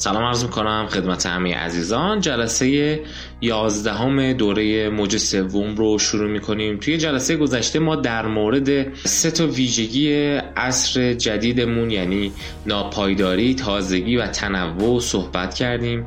سلام 0.00 0.24
عرض 0.24 0.44
می‌کنم 0.44 0.86
خدمت 0.90 1.26
همه 1.26 1.54
عزیزان. 1.54 2.20
جلسه 2.20 3.00
یازدهم 3.40 4.32
دوره 4.32 4.88
موج 4.88 5.16
سوم 5.16 5.74
رو 5.74 5.98
شروع 5.98 6.30
می‌کنیم. 6.30 6.76
توی 6.76 6.98
جلسه 6.98 7.36
گذشته 7.36 7.78
ما 7.78 7.96
در 7.96 8.26
مورد 8.26 8.96
سه 9.06 9.30
تا 9.30 9.46
ویژگی 9.46 10.12
عصر 10.56 11.12
جدیدمون 11.12 11.90
یعنی 11.90 12.32
ناپایداری 12.66 13.54
تازگی 13.54 14.16
و 14.16 14.26
تنوع 14.26 15.00
صحبت 15.00 15.54
کردیم 15.54 16.06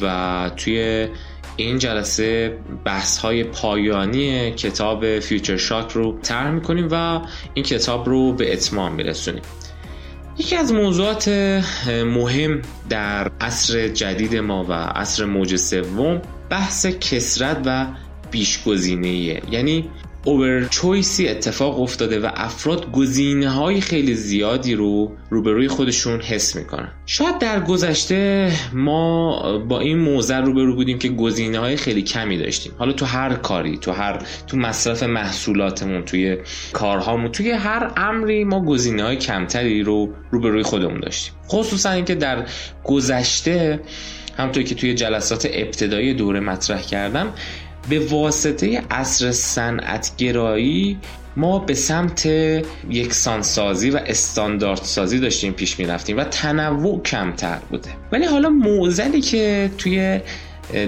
و 0.00 0.50
توی 0.56 1.08
این 1.56 1.78
جلسه 1.78 2.58
بحث 2.84 3.18
های 3.18 3.44
پایانی 3.44 4.50
کتاب 4.52 5.18
فیوچر 5.18 5.56
شاک 5.56 5.90
رو 5.92 6.18
طرح 6.22 6.50
می‌کنیم 6.50 6.88
و 6.90 7.20
این 7.54 7.64
کتاب 7.64 8.08
رو 8.08 8.32
به 8.32 8.52
اتمام 8.52 8.94
میرسونیم. 8.94 9.42
یکی 10.38 10.56
از 10.56 10.72
موضوعات 10.72 11.28
مهم 11.88 12.62
در 12.88 13.30
عصر 13.40 13.88
جدید 13.88 14.36
ما 14.36 14.64
و 14.68 14.72
عصر 14.72 15.24
موج 15.24 15.56
سوم 15.56 16.22
بحث 16.50 16.86
کسرت 16.86 17.62
و 17.66 17.86
بیشگزینه 18.30 19.08
یعنی 19.50 19.90
اوور 20.24 20.64
چویسی 20.64 21.28
اتفاق 21.28 21.80
افتاده 21.80 22.20
و 22.20 22.30
افراد 22.34 22.92
گزینه 22.92 23.50
های 23.50 23.80
خیلی 23.80 24.14
زیادی 24.14 24.74
رو 24.74 25.12
روبروی 25.30 25.68
خودشون 25.68 26.20
حس 26.20 26.56
می‌کنن. 26.56 26.88
شاید 27.06 27.38
در 27.38 27.60
گذشته 27.60 28.52
ما 28.72 29.58
با 29.58 29.80
این 29.80 29.98
موضع 29.98 30.40
روبرو 30.40 30.74
بودیم 30.74 30.98
که 30.98 31.08
گزینه 31.08 31.58
های 31.58 31.76
خیلی 31.76 32.02
کمی 32.02 32.38
داشتیم. 32.38 32.72
حالا 32.78 32.92
تو 32.92 33.04
هر 33.06 33.34
کاری 33.34 33.78
تو 33.78 33.92
هر 33.92 34.18
تو 34.46 34.56
مصرف 34.56 35.02
محصولاتمون 35.02 36.04
توی 36.04 36.36
کارهامون 36.72 37.32
توی 37.32 37.50
هر 37.50 37.92
امری 37.96 38.44
ما 38.44 38.64
گزینه 38.64 39.02
های 39.02 39.16
کمتری 39.16 39.82
رو 39.82 40.08
روبروی 40.30 40.62
خودمون 40.62 41.00
داشتیم. 41.00 41.34
خصوصا 41.48 41.90
اینکه 41.90 42.14
در 42.14 42.46
گذشته 42.84 43.80
همطور 44.36 44.62
که 44.62 44.74
توی 44.74 44.94
جلسات 44.94 45.48
ابتدایی 45.52 46.14
دوره 46.14 46.40
مطرح 46.40 46.82
کردم 46.82 47.32
به 47.88 48.06
واسطه 48.08 48.82
اصر 48.90 49.32
صنعتگرایی 49.32 50.98
ما 51.36 51.58
به 51.58 51.74
سمت 51.74 52.26
یکسانسازی 52.90 53.90
و 53.90 54.00
استانداردسازی 54.06 55.18
داشتیم 55.18 55.52
پیش 55.52 55.78
می 55.78 55.84
رفتیم 55.84 56.16
و 56.16 56.24
تنوع 56.24 57.02
کمتر 57.02 57.58
بوده. 57.70 57.90
ولی 58.12 58.24
حالا 58.24 58.48
موزلی 58.48 59.20
که 59.20 59.70
توی 59.78 60.20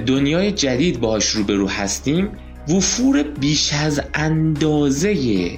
دنیای 0.07 0.53
جدید 0.53 1.01
باهاش 1.01 1.29
روبرو 1.29 1.69
هستیم 1.69 2.29
وفور 2.69 3.23
بیش 3.23 3.73
از 3.73 4.01
اندازه 4.15 5.51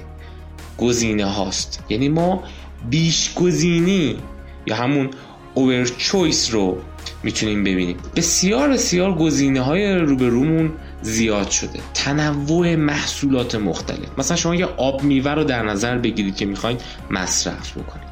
گزینه 0.77 1.25
هاست. 1.25 1.83
یعنی 1.89 2.09
ما 2.09 2.43
بیش 2.89 3.33
گزینی 3.33 4.17
یا 4.65 4.75
همون 4.75 5.09
اوور 5.53 5.85
چویس 5.85 6.53
رو 6.53 6.77
می‌تونیم 7.23 7.63
ببینیم. 7.63 7.97
بسیار 8.15 8.69
بسیار 8.69 9.15
گزینه 9.15 9.61
های 9.61 9.95
روبرومون 9.95 10.71
زیاد 11.01 11.49
شده. 11.49 11.79
تنوع 11.93 12.75
محصولات 12.75 13.55
مختلف. 13.55 14.09
مثلا 14.17 14.37
شما 14.37 14.55
یه 14.55 14.65
آب 14.65 15.03
میوه 15.03 15.31
رو 15.31 15.43
در 15.43 15.63
نظر 15.63 15.97
بگیرید 15.97 16.35
که 16.35 16.45
می‌خواین 16.45 16.77
مصرف 17.11 17.77
بکنید. 17.77 18.07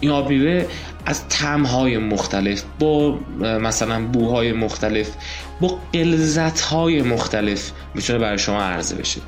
این 0.00 0.10
آب 0.10 0.28
میوه 0.28 0.66
از 1.08 1.28
تمهای 1.28 1.98
مختلف 1.98 2.62
با 2.78 3.18
مثلا 3.40 4.06
بوهای 4.06 4.52
مختلف 4.52 5.10
با 5.60 5.80
قلزت 5.92 6.60
های 6.60 7.02
مختلف 7.02 7.72
می‌تونه 7.94 8.18
برای 8.18 8.38
شما 8.38 8.62
عرضه 8.62 8.96
بشه. 8.96 9.20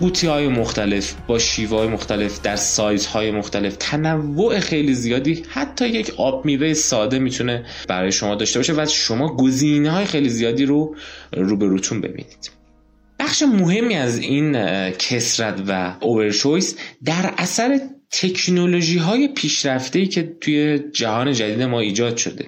قوطی 0.00 0.26
های 0.26 0.48
مختلف 0.48 1.14
با 1.26 1.38
شیوه 1.38 1.78
های 1.78 1.88
مختلف 1.88 2.42
در 2.42 2.56
سایز 2.56 3.06
های 3.06 3.30
مختلف. 3.30 3.76
تنوع 3.78 4.60
خیلی 4.60 4.94
زیادی 4.94 5.42
حتی 5.48 5.88
یک 5.88 6.12
آب 6.16 6.44
میوه 6.44 6.74
ساده 6.74 7.18
می‌تونه 7.18 7.64
برای 7.88 8.12
شما 8.12 8.34
داشته 8.34 8.58
باشه 8.58 8.72
و 8.72 8.86
شما 8.86 9.36
گزینه 9.36 9.90
های 9.90 10.04
خیلی 10.04 10.28
زیادی 10.28 10.64
رو 10.64 10.96
روبروتون 11.32 12.00
ببینید. 12.00 12.50
بخش 13.18 13.42
مهمی 13.42 13.94
از 13.94 14.18
این 14.18 14.52
کسرت 14.90 15.62
و 15.68 15.94
اوورچویس 16.00 16.76
در 17.04 17.34
اثر 17.38 17.80
تکنولوژی 18.10 18.98
های 18.98 19.28
پیشرفته 19.28 20.06
که 20.06 20.36
توی 20.40 20.78
جهان 20.92 21.32
جدید 21.32 21.62
ما 21.62 21.80
ایجاد 21.80 22.16
شده 22.16 22.46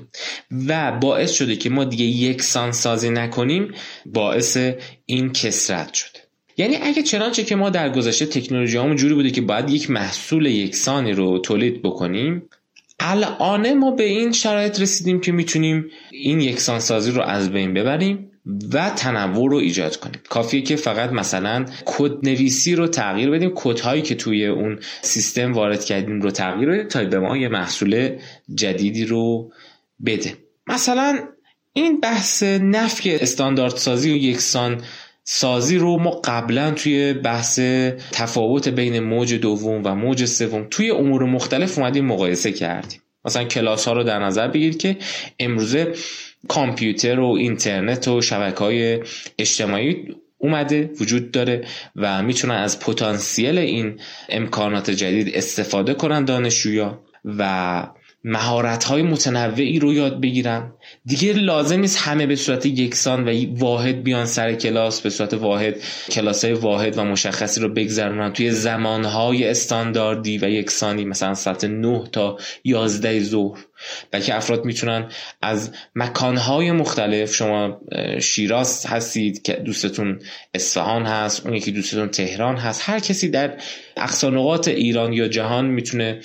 و 0.67 0.93
باعث 0.93 1.33
شده 1.33 1.57
که 1.57 1.71
ما 1.71 1.85
دیگه 1.85 2.05
یکسان 2.05 2.73
سازی 2.73 3.11
نکنیم 3.11 3.75
باعث 4.07 4.59
این 5.07 5.33
کسرت 5.33 5.95
شده. 5.95 6.19
یعنی 6.57 6.77
اگه 6.77 7.03
چنانچه 7.03 7.45
که 7.45 7.57
ما 7.57 7.71
در 7.71 7.91
گذشته 7.91 8.27
تکنولوژی 8.27 8.77
همون 8.77 8.97
جوری 8.97 9.15
بوده 9.15 9.31
که 9.31 9.41
باید 9.41 9.71
یک 9.71 9.91
محصول 9.91 10.47
یکسانی 10.47 11.13
رو 11.13 11.39
تولید 11.39 11.83
بکنیم 11.83 12.43
الان 13.01 13.75
ما 13.75 13.91
به 13.91 14.05
این 14.05 14.33
شرایط 14.33 14.81
رسیدیم 14.81 15.21
که 15.21 15.33
می‌تونیم 15.33 15.91
این 16.11 16.41
یکسان 16.41 16.81
سازی 16.81 17.11
رو 17.11 17.23
از 17.23 17.51
بین 17.51 17.75
ببریم. 17.75 18.28
و 18.73 18.91
تنوع 18.91 19.51
رو 19.51 19.57
ایجاد 19.57 19.97
کنیم 19.97 20.21
کافیه 20.29 20.63
که 20.63 20.77
فقط 20.77 21.11
مثلا 21.11 21.65
کد 21.85 22.13
نویسی 22.23 22.75
رو 22.75 22.87
تغییر 22.87 23.31
بدیم 23.31 23.53
کد 23.55 23.81
هایی 23.81 24.03
که 24.03 24.15
توی 24.15 24.47
اون 24.47 24.79
سیستم 25.03 25.53
وارد 25.53 25.85
کردیم 25.85 26.21
رو 26.21 26.31
تغییر 26.31 26.71
بدیم 26.71 26.89
تا 26.89 27.05
به 27.05 27.19
ما 27.19 27.37
یه 27.37 27.49
محصول 27.49 28.19
جدیدی 28.55 29.05
رو 29.05 29.53
بده. 30.07 30.37
مثلا 30.67 31.19
این 31.73 32.01
بحث 32.01 32.43
نفی 32.43 33.15
استاندارد 33.15 33.77
سازی 33.77 34.13
و 34.13 34.17
یکسان 34.17 34.83
سازی 35.25 35.79
رو 35.79 35.99
ما 35.99 36.11
قبلا 36.11 36.71
توی 36.71 37.13
بحث 37.13 37.59
تفاوت 38.13 38.69
بین 38.69 39.01
موج 39.01 39.35
دوم 39.35 39.83
و 39.85 39.95
موج 39.95 40.25
سوم 40.25 40.67
توی 40.71 40.91
امور 40.91 41.25
مختلف 41.25 41.79
اومدیم 41.79 42.05
مقایسه 42.05 42.53
کردیم. 42.53 43.01
مثلا 43.25 43.45
کلاس 43.45 43.89
ها 43.89 43.93
رو 43.93 44.05
در 44.05 44.19
نظر 44.19 44.49
بگیرید 44.49 44.79
که 44.79 44.97
امروزه 45.39 45.95
کامپیوتر 46.49 47.21
و 47.21 47.27
اینترنت 47.27 48.09
و 48.09 48.21
شبکه 48.21 48.59
های 48.59 49.01
اجتماعی 49.39 50.17
اومده 50.39 50.91
وجود 51.01 51.31
داره 51.31 51.65
و 51.97 52.23
می‌تونن 52.23 52.55
از 52.55 52.81
پتانسیل 52.81 53.59
این 53.59 54.01
امکانات 54.29 54.91
جدید 54.91 55.35
استفاده 55.35 55.95
کنن 55.95 56.25
دانشجویا 56.25 57.01
و 57.25 57.83
مهارت 58.29 58.85
های 58.85 59.03
متنوعی 59.03 59.79
رو 59.79 59.95
یاد 59.95 60.21
بگیرن. 60.21 60.73
دیگه 61.05 61.33
لازم 61.33 61.81
نیست 61.81 61.99
همه 61.99 62.27
به 62.27 62.37
صورت 62.37 62.67
یکسان 62.67 63.29
و 63.29 63.45
واحد 63.59 64.03
بیان 64.03 64.27
سر 64.27 64.55
کلاس 64.55 65.01
به 65.01 65.11
صورت 65.11 65.35
واحد 65.35 65.75
کلاس 66.11 66.45
های 66.45 66.55
واحد 66.55 66.99
و 66.99 67.05
مشخصی 67.05 67.61
رو 67.61 67.69
بگذرونن. 67.69 68.33
توی 68.33 68.51
زمان 68.51 69.05
های 69.05 69.49
استانداردی 69.49 70.39
و 70.39 70.51
یکسانی 70.51 71.05
مثلا 71.05 71.35
ساعت 71.35 71.65
9 71.65 72.05
تا 72.13 72.39
11 72.65 73.21
ظهر. 73.21 73.59
بلکه 74.11 74.35
افراد 74.35 74.65
می‌تونن 74.65 75.09
از 75.43 75.73
مکانهای 75.95 76.73
مختلف 76.73 77.35
شما 77.35 77.81
شیراز 78.21 78.87
هستید 78.87 79.43
که 79.43 79.53
دوستتون 79.53 80.21
اصفهان 80.55 81.07
هست 81.07 81.47
اون 81.47 81.55
یکی 81.55 81.73
دوستتون 81.73 82.09
تهران 82.09 82.57
هست 82.57 82.83
هر 82.85 82.99
کسی 82.99 83.29
در 83.29 83.57
اقصا 83.97 84.61
ایران 84.67 85.13
یا 85.13 85.29
جهان 85.29 85.67
می‌تونه 85.67 86.21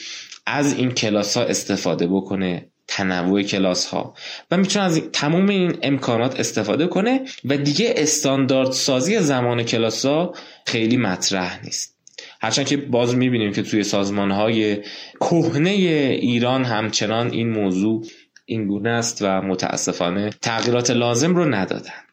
از 0.46 0.74
این 0.74 0.92
کلاس 0.92 1.38
ها 1.38 1.44
استفاده 1.44 2.08
بکنه 2.08 2.70
تنوع 2.88 3.42
کلاس 3.42 3.86
ها 3.86 4.14
و 4.52 4.58
می‌تونه 4.58 4.86
از 4.86 5.02
تمام 5.14 5.50
این 5.50 5.78
امکانات 5.82 6.40
استفاده 6.40 6.88
کنه 6.88 7.22
و 7.46 7.58
دیگه 7.58 7.94
استاندارد 7.98 8.72
سازی 8.72 9.20
زمان 9.20 9.64
کلاس 9.64 10.06
ها 10.06 10.34
خیلی 10.66 10.98
مطرح 10.98 11.64
نیست. 11.64 11.98
هرچند 12.42 12.66
که 12.66 12.78
باز 12.78 13.16
می‌بینیم 13.16 13.52
که 13.52 13.64
توی 13.64 13.84
سازمان 13.84 14.32
های 14.32 14.78
کهنه 15.20 15.70
ایران 15.70 16.64
همچنان 16.64 17.32
این 17.32 17.50
موضوع 17.50 18.06
این 18.46 18.68
گونه 18.68 18.90
است 18.90 19.18
و 19.22 19.42
متاسفانه 19.42 20.30
تغییرات 20.42 20.92
لازم 20.92 21.36
رو 21.36 21.46
ندادن. 21.46 22.04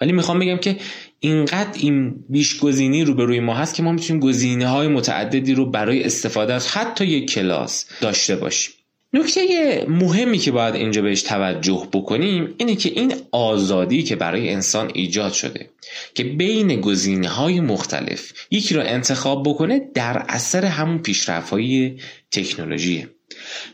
ولی 0.00 0.12
می‌خوام 0.12 0.38
بگم 0.38 0.56
که 0.56 0.76
اینقدر 1.24 1.78
این 1.80 2.24
بیش 2.28 2.58
گزینی 2.58 3.04
رو 3.04 3.14
به 3.14 3.24
روی 3.24 3.40
ما 3.40 3.54
هست 3.54 3.74
که 3.74 3.82
ما 3.82 3.92
می‌تونیم 3.92 4.22
گزینه 4.22 4.68
های 4.68 4.88
متعددی 4.88 5.54
رو 5.54 5.70
برای 5.70 6.04
استفاده 6.04 6.54
از 6.54 6.68
حتی 6.68 7.04
یک 7.04 7.30
کلاس 7.30 7.86
داشته 8.00 8.36
باشیم. 8.36 8.72
نکته 9.12 9.84
مهمی 9.88 10.38
که 10.38 10.52
باید 10.52 10.74
اینجا 10.74 11.02
بهش 11.02 11.22
توجه 11.22 11.88
بکنیم 11.92 12.54
اینه 12.58 12.76
که 12.76 12.88
این 12.88 13.14
آزادی 13.32 14.02
که 14.02 14.16
برای 14.16 14.52
انسان 14.52 14.90
ایجاد 14.94 15.32
شده 15.32 15.70
که 16.14 16.24
بین 16.24 16.80
گزینه 16.80 17.28
های 17.28 17.60
مختلف 17.60 18.32
یکی 18.50 18.74
رو 18.74 18.82
انتخاب 18.84 19.48
بکنه 19.48 19.80
در 19.94 20.24
اثر 20.28 20.64
همون 20.64 20.98
پیشرفت 20.98 21.50
های 21.50 21.98
تکنولوژیه. 22.30 23.08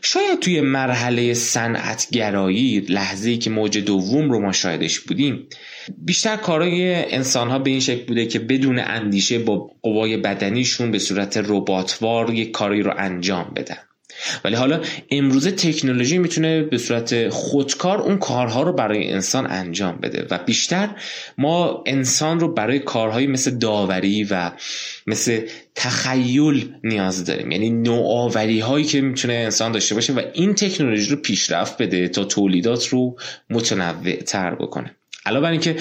شاید 0.01 0.39
توی 0.39 0.61
مرحله 0.61 1.33
صنعتگرایی 1.33 2.79
لحظه‌ای 2.79 3.37
که 3.37 3.49
موج 3.49 3.77
دوم 3.77 4.31
رو 4.31 4.39
ما 4.39 4.51
شاهدش 4.51 4.99
بودیم 4.99 5.47
بیشتر 5.97 6.35
کارای 6.35 7.05
انسان 7.13 7.49
ها 7.49 7.59
به 7.59 7.69
این 7.69 7.79
شکل 7.79 8.05
بوده 8.05 8.25
که 8.25 8.39
بدون 8.39 8.79
اندیشه 8.79 9.39
با 9.39 9.71
قوای 9.81 10.17
بدنیشون 10.17 10.91
به 10.91 10.99
صورت 10.99 11.37
رباتوار 11.37 12.33
یک 12.33 12.51
کاری 12.51 12.81
رو 12.81 12.93
انجام 12.97 13.51
بدن. 13.55 13.88
ولی 14.43 14.55
حالا 14.55 14.81
امروزه 15.11 15.51
تکنولوژی 15.51 16.17
می‌تونه 16.17 16.63
به 16.63 16.77
صورت 16.77 17.29
خودکار 17.29 18.01
اون 18.01 18.17
کارها 18.17 18.63
رو 18.63 18.73
برای 18.73 19.11
انسان 19.11 19.51
انجام 19.51 19.97
بده 19.97 20.27
و 20.31 20.39
بیشتر 20.45 20.89
ما 21.37 21.83
انسان 21.85 22.39
رو 22.39 22.53
برای 22.53 22.79
کارهایی 22.79 23.27
مثل 23.27 23.57
داوری 23.57 24.23
و 24.23 24.51
مثل 25.07 25.41
تخیل 25.75 26.73
نیاز 26.83 27.25
داریم. 27.25 27.51
یعنی 27.51 27.69
نوآوری 27.69 28.59
هایی 28.59 28.85
که 28.85 29.01
می‌تونه 29.01 29.33
انسان 29.33 29.71
داشته 29.71 29.95
باشه 29.95 30.13
و 30.13 30.21
این 30.33 30.53
تکنولوژی 30.53 31.09
رو 31.09 31.15
پیشرفت 31.15 31.81
بده 31.81 32.07
تا 32.07 32.23
تولیدات 32.23 32.87
رو 32.87 33.17
متنوع 33.49 34.15
تر 34.15 34.55
بکنه. 34.55 34.95
علاوه 35.25 35.43
بر 35.43 35.51
اینکه 35.51 35.75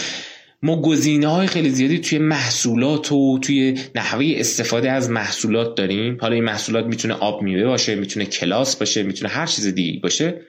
ما 0.62 0.82
گزینه 0.82 1.26
های 1.26 1.46
خیلی 1.46 1.70
زیادی 1.70 1.99
توی 1.99 2.19
محصولات 2.19 3.12
و 3.12 3.38
توی 3.43 3.78
نحوه 3.94 4.34
استفاده 4.37 4.90
از 4.90 5.10
محصولات 5.10 5.75
داریم. 5.75 6.19
حالا 6.20 6.34
این 6.34 6.44
محصولات 6.44 6.87
می‌تونه 6.87 7.14
آب 7.14 7.43
میوه 7.43 7.64
باشه 7.64 7.94
می‌تونه 7.94 8.26
کلاس 8.26 8.76
باشه 8.76 9.02
می‌تونه 9.02 9.32
هر 9.32 9.46
چیز 9.46 9.66
دیگه 9.66 10.00
باشه. 10.00 10.40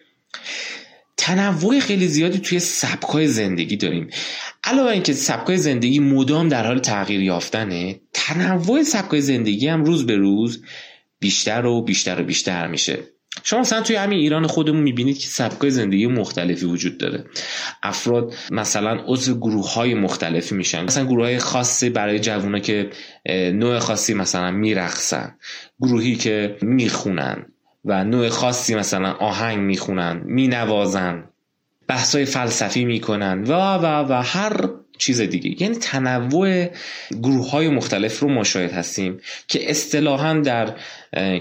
تنوع 1.18 1.80
خیلی 1.80 2.08
زیادی 2.08 2.40
توی 2.40 2.60
سبکای 2.60 3.28
زندگی 3.28 3.76
داریم. 3.76 4.08
علاوه 4.64 4.92
اینکه 4.92 5.14
سبکای 5.14 5.58
زندگی 5.58 6.00
مدام 6.00 6.50
در 6.50 6.68
حال 6.68 6.80
تغییر 6.80 7.22
یافتنه 7.22 8.00
تنوع 8.14 8.84
سبکای 8.84 9.22
زندگی 9.22 9.68
هم 9.68 9.84
روز 9.84 10.06
به 10.06 10.16
روز 10.16 10.64
بیشتر 11.20 11.66
و 11.66 11.82
بیشتر 11.82 12.22
و 12.22 12.24
بیشتر 12.24 12.68
میشه. 12.68 12.98
شما 13.44 13.60
مثلا 13.60 13.82
توی 13.82 13.96
همین 13.96 14.20
ایران 14.20 14.48
خودمون 14.48 14.82
می‌بینید 14.82 15.18
که 15.18 15.28
سبکای 15.28 15.70
زندگی 15.70 16.08
مختلفی 16.08 16.66
وجود 16.66 16.98
داره. 16.98 17.26
افراد 17.84 18.34
مثلا 18.52 19.00
عضو 19.06 19.40
گروه 19.40 19.74
های 19.74 19.94
مختلفی 19.94 20.56
میشن. 20.56 20.84
مثلا 20.84 21.06
گروه 21.06 21.26
های 21.26 21.40
خاصی 21.40 21.90
برای 21.90 22.20
جوونا 22.20 22.60
که 22.60 22.90
نوع 23.54 23.80
خاصی 23.80 24.14
مثلا 24.14 24.52
میرقصن. 24.52 25.36
گروهی 25.82 26.16
که 26.16 26.58
می‌خونن 26.62 27.46
و 27.86 28.04
نوع 28.04 28.30
خاصی 28.30 28.76
مثلا 28.76 29.12
آهنگ 29.12 29.60
می‌خونن 29.60 30.22
مینوازن. 30.26 31.24
بحثای 31.88 32.26
فلسفی 32.26 32.86
می‌کنن. 32.86 33.44
و 33.44 33.54
و 33.78 33.86
و 34.10 34.22
هر 34.22 34.70
چیز 35.00 35.22
دیگه. 35.22 35.64
یعنی 35.64 35.76
تنوع 35.76 36.68
گروه 37.24 37.50
های 37.50 37.70
مختلف 37.70 38.20
رو 38.20 38.30
مشاهد 38.30 38.72
هستیم 38.72 39.20
که 39.48 39.70
اصطلاحا 39.70 40.34
در 40.34 40.76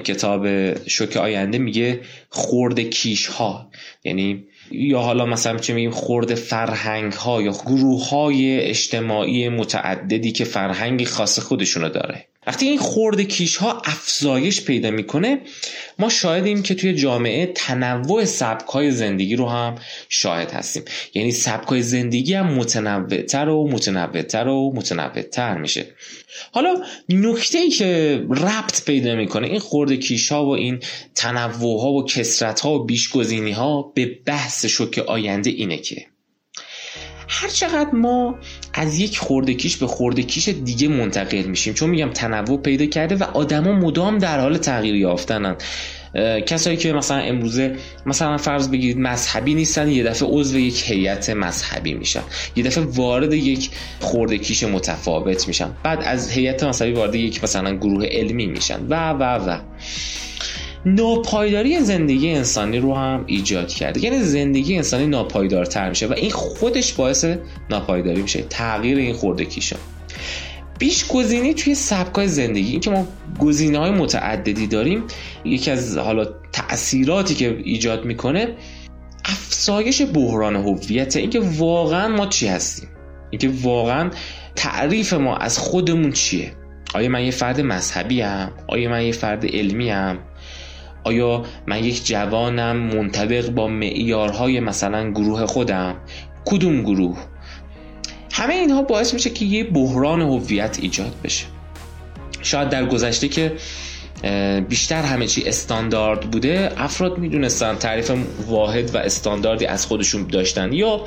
کتاب 0.05 0.47
شوک 0.89 1.17
آینده 1.17 1.59
میگه 1.59 2.01
خورد 2.29 2.81
کیش 2.81 3.27
ها 3.27 3.71
یعنی 4.05 4.45
یا 4.71 5.01
حالا 5.01 5.27
مثلا 5.27 5.59
چه 5.59 5.75
میگیم 5.75 5.91
خورد 5.91 6.35
فرهنگ 6.35 7.13
ها 7.13 7.43
یا 7.43 7.53
گروه 7.53 8.09
های 8.09 8.61
اجتماعی 8.61 9.49
متعددی 9.49 10.33
که 10.33 10.45
فرهنگی 10.45 11.05
خاص 11.05 11.39
خودشونو 11.39 11.89
داره. 11.89 12.27
وقتی 12.49 12.67
این 12.67 12.79
خورد 12.79 13.21
کیش 13.21 13.57
ها 13.57 13.83
افزایش 13.85 14.65
پیدا 14.65 14.91
می‌کنه 14.91 15.41
ما 15.99 16.09
شاهدیم 16.09 16.63
که 16.63 16.75
توی 16.75 16.95
جامعه 16.95 17.53
تنوع 17.55 18.25
سبک 18.25 18.67
های 18.67 18.91
زندگی 18.91 19.37
رو 19.37 19.49
هم 19.49 19.75
شاهد 20.09 20.51
هستیم. 20.51 20.83
یعنی 21.15 21.33
سبک 21.33 21.69
های 21.69 21.83
زندگی 21.83 22.35
هم 22.35 22.55
متنوعتر 22.55 23.49
و 23.49 23.69
متنوعتر 23.69 24.49
و 24.49 24.73
متنوعتر 24.75 25.59
میشه. 25.59 25.87
حالا 26.53 26.83
نکته 27.09 27.59
ای 27.59 27.71
که 27.71 28.23
ربط 28.31 28.85
پیدا 28.85 29.15
می‌کنه 29.15 29.47
این 29.47 29.61
خورد 29.61 29.93
کیش 29.93 30.33
ها 30.33 30.47
و 30.47 30.49
این 30.49 30.81
تنوع 31.15 31.81
ها 31.81 31.93
و 31.93 32.05
کسرت 32.05 32.61
ها 32.61 32.75
و 32.75 32.85
بیشگزینی 32.85 33.53
ها 33.53 33.83
به 33.95 34.07
بحث 34.27 34.67
شوک 34.67 34.99
آینده 34.99 35.51
اینه 35.51 35.79
که 35.79 36.07
هر 37.29 37.49
چقدر 37.49 37.91
ما 37.93 38.39
از 38.73 38.99
یک 39.01 39.19
خورده 39.19 39.55
کیش 39.55 39.77
به 39.77 39.87
خورده 39.87 40.23
کیش 40.23 40.49
دیگه 40.49 40.89
منتقل 40.89 41.43
میشیم. 41.43 41.75
چون 41.75 41.91
میگم 41.91 42.11
تنوع 42.11 42.59
پیدا 42.59 42.87
کرده 42.87 43.17
و 43.17 43.23
آدما 43.23 43.73
مدام 43.73 44.19
در 44.19 44.41
حال 44.41 44.57
تغییر 44.57 44.95
یافتنن. 44.95 45.57
کسایی 46.47 46.77
که 46.77 46.93
مثلا 46.93 47.19
امروزه 47.19 47.77
مثلا 48.07 48.37
فرض 48.37 48.69
بگیرید 48.69 48.99
مذهبی 48.99 49.55
نیستن 49.55 49.89
یه 49.89 50.05
دفعه 50.05 50.29
عضو 50.29 50.59
یک 50.59 50.91
هیئت 50.91 51.31
مذهبی 51.31 51.95
میشن. 51.95 52.23
یه 52.57 52.65
دفعه 52.65 52.85
وارد 52.85 53.33
یک 53.33 53.71
خورده 54.01 54.39
کیش 54.39 54.63
متفاوت 54.63 55.49
میشن. 55.49 55.71
بعد 55.83 56.03
از 56.03 56.31
هیئت 56.31 56.63
مذهبی 56.65 56.93
وارد 56.93 57.15
یک 57.15 57.45
مثلا 57.45 57.77
گروه 57.77 58.07
علمی 58.07 58.47
میشن. 58.47 58.87
و 58.89 59.11
و 59.11 59.23
و. 59.23 59.59
ناپایداری 60.95 61.81
زندگی 61.81 62.31
انسانی 62.31 62.79
رو 62.79 62.95
هم 62.95 63.25
ایجاد 63.27 63.69
کرده 63.69 64.05
یعنی 64.05 64.23
زندگی 64.23 64.77
انسانی 64.77 65.07
ناپایدارتر 65.07 65.89
میشه 65.89 66.07
و 66.07 66.13
این 66.13 66.31
خودش 66.31 66.93
باعث 66.93 67.25
ناپایداری 67.71 68.23
میشه 68.23 68.43
تغییر 68.43 68.99
این 68.99 69.15
خورده 69.15 69.45
کیشا 69.45 69.77
بیش 70.79 71.07
گزینی 71.07 71.55
توی 71.55 71.75
سبکای 71.75 72.29
زندگی 72.29 72.71
این 72.71 72.81
که 72.81 72.91
ما 72.91 73.07
گزینه 73.39 73.79
های 73.79 73.91
متعددی 73.91 74.67
داریم 74.67 75.05
یکی 75.45 75.71
از 75.71 75.99
حالا 75.99 76.27
تاثیراتی 76.53 77.35
که 77.35 77.59
ایجاد 77.65 78.05
می‌کنه 78.05 78.49
افزایش 79.25 80.03
بحران 80.03 80.57
هویت 80.57 81.17
اینکه 81.17 81.41
واقعا 81.41 82.09
ما 82.09 82.27
چی 82.27 82.47
هستیم 82.47 82.89
اینکه 83.31 83.51
واقعا 83.63 84.11
تعریف 84.57 85.13
ما 85.13 85.37
از 85.37 85.59
خودمون 85.59 86.13
چیه 86.13 86.53
آیا 86.95 87.09
من 87.09 87.25
یه 87.25 87.31
فرد 87.31 87.61
مذهبی 87.61 88.21
هم؟ 88.21 88.51
آیا 88.67 88.91
من 88.91 89.05
یه 89.05 89.13
فرد 89.13 89.47
علمی 89.47 89.91
هم؟ 89.91 90.19
آیا 91.09 91.45
من 91.67 91.85
یک 91.85 92.07
جوانم 92.07 92.77
منطبق 92.77 93.51
با 93.51 93.69
معیارهای 93.69 94.61
مثلا 94.61 95.11
گروه 95.11 95.47
خودم؟ 95.47 95.95
کدوم 96.45 96.83
گروه؟ 96.83 97.19
همه 98.33 98.55
اینها 98.55 98.83
باعث 98.83 99.15
میشه 99.15 99.31
که 99.31 99.45
یه 99.45 99.65
بحران 99.65 100.21
هویت 100.21 100.79
ایجاد 100.83 101.15
بشه. 101.25 101.45
شاید 102.43 102.69
در 102.69 102.87
گذشته 102.87 103.29
که 103.29 103.53
بیشتر 104.69 105.03
همه 105.03 105.27
چی 105.27 105.49
استاندارد 105.49 106.21
بوده 106.21 106.73
افراد 106.77 107.19
می‌دونستن 107.19 107.75
تعریف 107.75 108.13
واحد 108.47 108.95
و 108.95 108.99
استانداردی 108.99 109.67
از 109.67 109.87
خودشون 109.87 110.27
داشتن 110.27 110.73
یا 110.73 111.01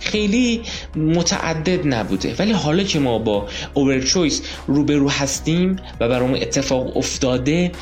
خیلی 0.00 0.62
متعدد 0.96 1.94
نبوده. 1.94 2.34
ولی 2.38 2.52
حالا 2.52 2.82
که 2.82 2.98
ما 2.98 3.18
با 3.18 3.48
اوورچویس 3.74 4.42
روبرو 4.66 5.10
هستیم 5.10 5.76
و 6.00 6.08
برامون 6.08 6.36
اتفاق 6.36 6.96
افتاده 6.96 7.72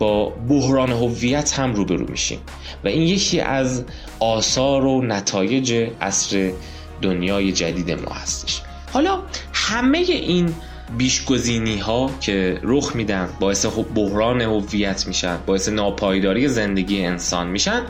با 0.00 0.28
بحران 0.48 0.92
هویت 0.92 1.58
هم 1.58 1.74
روبرو 1.74 2.06
میشیم 2.10 2.38
و 2.84 2.88
این 2.88 3.02
یکی 3.02 3.40
از 3.40 3.84
آثار 4.20 4.84
و 4.84 5.02
نتایج 5.02 5.90
عصر 6.00 6.52
دنیای 7.02 7.52
جدید 7.52 7.90
ما 7.90 8.14
هستش. 8.14 8.62
حالا 8.92 9.22
همه 9.52 9.98
این 9.98 10.54
بیشگزینی 10.98 11.78
ها 11.78 12.10
که 12.20 12.60
رخ 12.62 12.96
میدن 12.96 13.28
باعث 13.40 13.66
بحران 13.94 14.40
هویت 14.40 15.06
میشن 15.06 15.38
باعث 15.46 15.68
ناپایداری 15.68 16.48
زندگی 16.48 17.04
انسان 17.04 17.46
میشن 17.46 17.82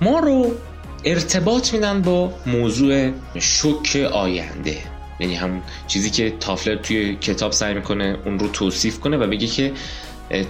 ما 0.00 0.18
رو 0.18 0.52
ارتباط 1.04 1.72
میدن 1.74 2.02
با 2.02 2.32
موضوع 2.46 3.10
شک 3.38 4.08
آینده. 4.12 4.76
یعنی 5.20 5.34
همون 5.34 5.62
چیزی 5.86 6.10
که 6.10 6.30
تافلر 6.40 6.76
توی 6.76 7.16
کتاب 7.16 7.52
سعی 7.52 7.74
می‌کنه 7.74 8.16
اون 8.24 8.38
رو 8.38 8.48
توصیف 8.48 9.00
کنه 9.00 9.16
و 9.16 9.26
بگه 9.26 9.46
که 9.46 9.72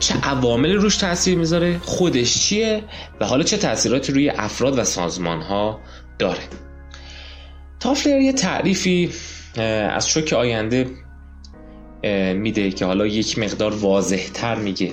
چه 0.00 0.14
عوامل 0.23 0.73
روش 0.73 0.96
تاثیر 0.96 1.38
می‌ذاره؟ 1.38 1.78
خودش 1.78 2.38
چیه؟ 2.38 2.84
و 3.20 3.26
حالا 3.26 3.43
چه 3.43 3.56
تاثیراتی 3.56 4.12
روی 4.12 4.31
افراد 4.31 4.78
و 4.78 4.84
سازمان 4.84 5.43
ها 5.43 5.81
داره 6.19 6.43
تافلر 7.81 8.20
یه 8.20 8.32
تعریفی 8.32 9.10
از 9.91 10.08
شوک 10.08 10.32
آینده 10.32 10.91
میده 12.34 12.70
که 12.70 12.84
حالا 12.84 13.06
یک 13.06 13.39
مقدار 13.39 13.74
واضح 13.74 14.29
تر 14.34 14.55
میگه. 14.55 14.93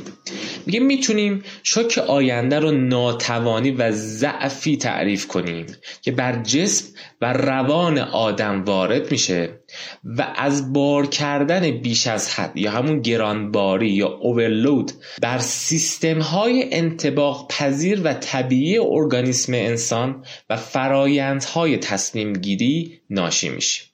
میگه 0.65 0.79
می‌تونیم 0.79 1.43
شوک 1.63 1.98
آینده 1.98 2.60
رو 2.60 2.72
ناتوانی 2.72 3.72
و 3.72 3.91
ضعفی 3.91 4.77
تعریف 4.77 5.27
کنیم 5.27 5.65
که 6.01 6.12
بر 6.12 6.43
جسم 6.43 6.93
و 7.22 7.34
روان 7.34 7.98
آدم 7.98 8.63
وارد 8.63 9.12
میشه 9.12 9.60
و 10.03 10.34
از 10.36 10.74
بار 10.74 11.08
کردن 11.08 11.72
بیش 11.72 12.08
از 12.08 12.29
حد 12.29 12.58
یا 12.58 12.72
همون 12.72 13.01
گرانباری 13.01 13.89
یا 13.89 14.08
اوورلود 14.08 14.91
بر 15.22 15.38
سیستم 15.39 16.20
های 16.20 16.70
انتباق 16.72 17.48
پذیر 17.51 18.01
و 18.03 18.13
طبیعی 18.13 18.77
ارگانیسم 18.77 19.53
انسان 19.53 20.25
و 20.50 20.58
فرایندهای 20.58 21.77
تصمیم 21.77 22.34
گیری 22.34 23.01
ناشی 23.10 23.50
میشه. 23.50 23.92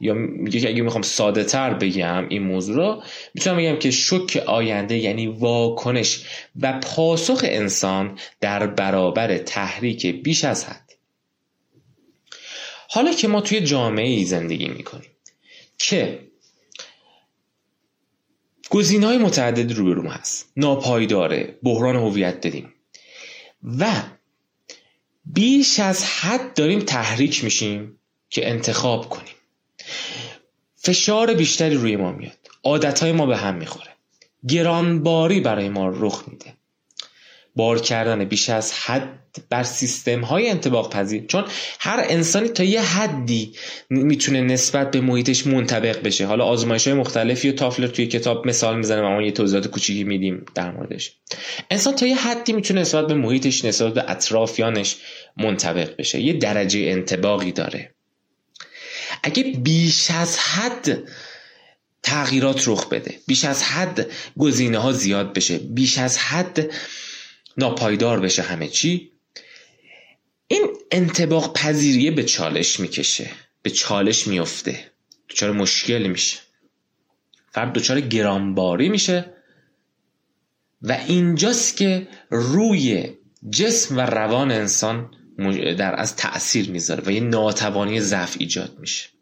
یا 0.00 0.14
میگه 0.14 0.60
که 0.60 0.68
اگه 0.68 0.82
می‌خوام 0.82 1.02
ساده 1.02 1.44
تر 1.44 1.74
بگم 1.74 2.28
این 2.28 2.42
موضوع 2.42 2.76
رو 2.76 3.02
می‌تونم 3.34 3.56
بگم 3.56 3.78
که 3.78 3.90
شک 3.90 4.42
آینده 4.46 4.98
یعنی 4.98 5.26
واکنش 5.26 6.24
و 6.60 6.80
پاسخ 6.80 7.40
انسان 7.44 8.18
در 8.40 8.66
برابر 8.66 9.38
تحریک 9.38 10.06
بیش 10.06 10.44
از 10.44 10.64
حد. 10.64 10.92
حالا 12.88 13.12
که 13.12 13.28
ما 13.28 13.40
توی 13.40 13.60
جامعه 13.60 14.24
زندگی 14.24 14.68
می‌کنیم 14.68 15.10
که 15.78 16.20
گزینه 18.70 19.06
های 19.06 19.18
متعدد 19.18 19.72
روبروم 19.72 20.06
هست 20.06 20.52
ناپایداره 20.56 21.58
بحران 21.62 21.96
هویت 21.96 22.40
داریم 22.40 22.74
و 23.78 23.92
بیش 25.24 25.80
از 25.80 26.04
حد 26.04 26.54
داریم 26.54 26.80
تحریک 26.80 27.44
میشیم 27.44 27.98
که 28.30 28.50
انتخاب 28.50 29.08
کنیم. 29.08 29.33
فشار 30.84 31.34
بیشتری 31.34 31.74
روی 31.74 31.96
ما 31.96 32.12
میاد. 32.12 32.38
عادت 32.64 33.00
های 33.00 33.12
ما 33.12 33.26
به 33.26 33.36
هم 33.36 33.54
می‌خوره. 33.54 33.90
گرانباری 34.48 35.40
برای 35.40 35.68
ما 35.68 35.88
رخ 35.88 36.24
میده. 36.28 36.52
بار 37.56 37.80
کردن 37.80 38.24
بیش 38.24 38.50
از 38.50 38.72
حد 38.72 39.20
بر 39.50 39.62
سیستم 39.62 40.20
های 40.20 40.48
انتباق 40.48 40.92
پذیر 40.92 41.26
چون 41.26 41.44
هر 41.80 42.04
انسانی 42.08 42.48
تا 42.48 42.64
یه 42.64 42.82
حدی 42.82 43.52
می‌تونه 43.90 44.40
نسبت 44.40 44.90
به 44.90 45.00
محیطش 45.00 45.46
منطبق 45.46 46.02
بشه. 46.02 46.26
حالا 46.26 46.44
آزمایش 46.44 46.86
های 46.88 46.96
مختلفی 46.96 47.48
و 47.48 47.52
تافلر 47.52 47.86
توی 47.86 48.06
کتاب 48.06 48.46
مثال 48.46 48.76
می‌زنه 48.76 49.02
و 49.02 49.08
ما 49.08 49.22
یه 49.22 49.32
توضیحات 49.32 49.68
کوچیکی 49.68 50.04
میدیم 50.04 50.44
در 50.54 50.70
موردش. 50.70 51.12
انسان 51.70 51.94
تا 51.94 52.06
یه 52.06 52.16
حدی 52.16 52.52
می‌تونه 52.52 52.80
نسبت 52.80 53.06
به 53.06 53.14
محیطش 53.14 53.64
نسبت 53.64 53.94
به 53.94 54.10
اطرافیانش 54.10 54.96
منطبق 55.36 55.96
بشه. 55.96 56.20
یه 56.20 56.32
درجه 56.32 56.80
انتباقی 56.80 57.52
داره. 57.52 57.93
اگه 59.26 59.42
بیش 59.42 60.10
از 60.10 60.38
حد 60.38 61.08
تغییرات 62.02 62.68
رخ 62.68 62.88
بده 62.88 63.20
بیش 63.26 63.44
از 63.44 63.62
حد 63.62 64.10
گزینه 64.38 64.78
ها 64.78 64.92
زیاد 64.92 65.32
بشه 65.32 65.58
بیش 65.58 65.98
از 65.98 66.18
حد 66.18 66.70
ناپایدار 67.56 68.20
بشه 68.20 68.42
همه 68.42 68.68
چی 68.68 69.12
این 70.48 70.68
انتباق 70.90 71.52
پذیریه 71.52 72.10
به 72.10 72.24
چالش 72.24 72.80
می‌کشه 72.80 73.30
به 73.62 73.70
چالش 73.70 74.26
میفته 74.26 74.90
دچار 75.28 75.52
مشکل 75.52 76.06
میشه. 76.06 76.38
فرد 77.52 77.72
دچار 77.72 78.00
گرانباری 78.00 78.88
میشه 78.88 79.34
و 80.82 80.92
اینجاست 80.92 81.76
که 81.76 82.08
روی 82.30 83.12
جسم 83.50 83.96
و 83.96 84.00
روان 84.00 84.50
انسان 84.50 85.10
در 85.78 86.00
از 86.00 86.16
تأثیر 86.16 86.70
می‌ذاره 86.70 87.02
و 87.06 87.10
یه 87.10 87.20
ناتوانی 87.20 88.00
ضعف 88.00 88.36
ایجاد 88.38 88.78
میشه. 88.78 89.13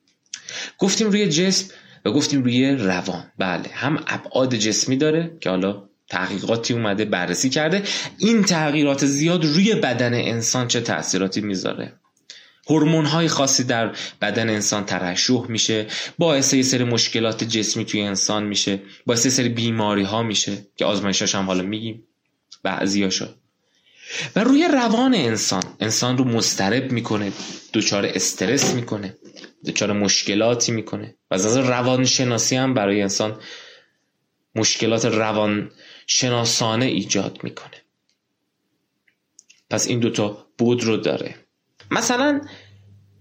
گفتیم 0.79 1.11
روی 1.11 1.29
جسم 1.29 1.75
و 2.05 2.11
گفتیم 2.11 2.43
روی 2.43 2.71
روان. 2.71 3.33
بله 3.39 3.69
هم 3.73 4.05
ابعاد 4.07 4.57
جسمی 4.57 4.97
داره 4.97 5.37
که 5.41 5.51
حالا 5.51 5.89
تحقیقاتی 6.09 6.75
اومده 6.75 7.05
بررسی 7.05 7.51
کرده. 7.51 7.83
این 8.19 8.43
تغییرات 8.43 9.07
زیاد 9.07 9.45
روی 9.45 9.75
بدن 9.75 10.15
انسان 10.15 10.69
چه 10.69 10.81
تاثیراتی 10.81 11.41
می‌ذاره؟ 11.41 11.93
هورمون 12.69 13.05
های 13.05 13.29
خاصی 13.29 13.65
در 13.65 13.97
بدن 14.21 14.51
انسان 14.51 14.85
ترشح 14.85 15.47
میشه 15.49 15.87
باعث 16.19 16.55
یه 16.55 16.63
سری 16.63 16.85
مشکلات 16.85 17.45
جسمی 17.45 17.85
توی 17.85 18.01
انسان 18.01 18.45
میشه 18.45 18.81
باعث 19.07 19.25
یه 19.25 19.31
سری 19.31 19.49
بیماری 19.49 20.03
ها 20.03 20.23
میشه 20.23 20.67
که 20.77 20.85
آزمایشاش 20.85 21.35
هم 21.35 21.47
حالا 21.47 21.63
میگیم 21.63 22.03
بعضیاشو. 22.63 23.29
و 24.37 24.45
روی 24.45 24.69
روان 24.73 25.15
انسان. 25.15 25.63
انسان 25.81 26.19
رو 26.19 26.25
مسترب 26.25 26.93
می‌کنه 26.93 27.33
دچار 27.75 28.07
استرس 28.07 28.75
می‌کنه 28.75 29.17
دچار 29.67 29.93
مشکلاتی 29.93 30.73
می‌کنه. 30.73 31.15
و 31.31 31.35
از 31.35 31.57
روانشناسی 31.57 32.57
هم 32.57 32.75
برای 32.75 33.03
انسان 33.03 33.41
مشکلات 34.55 35.05
روان 35.05 35.71
شناسانه 36.07 36.85
ایجاد 36.85 37.39
می‌کنه. 37.43 37.77
پس 39.71 39.89
این 39.89 40.01
دوتا 40.01 40.47
بود 40.59 40.85
رو 40.85 40.97
داره. 40.97 41.35
مثلا 41.91 42.41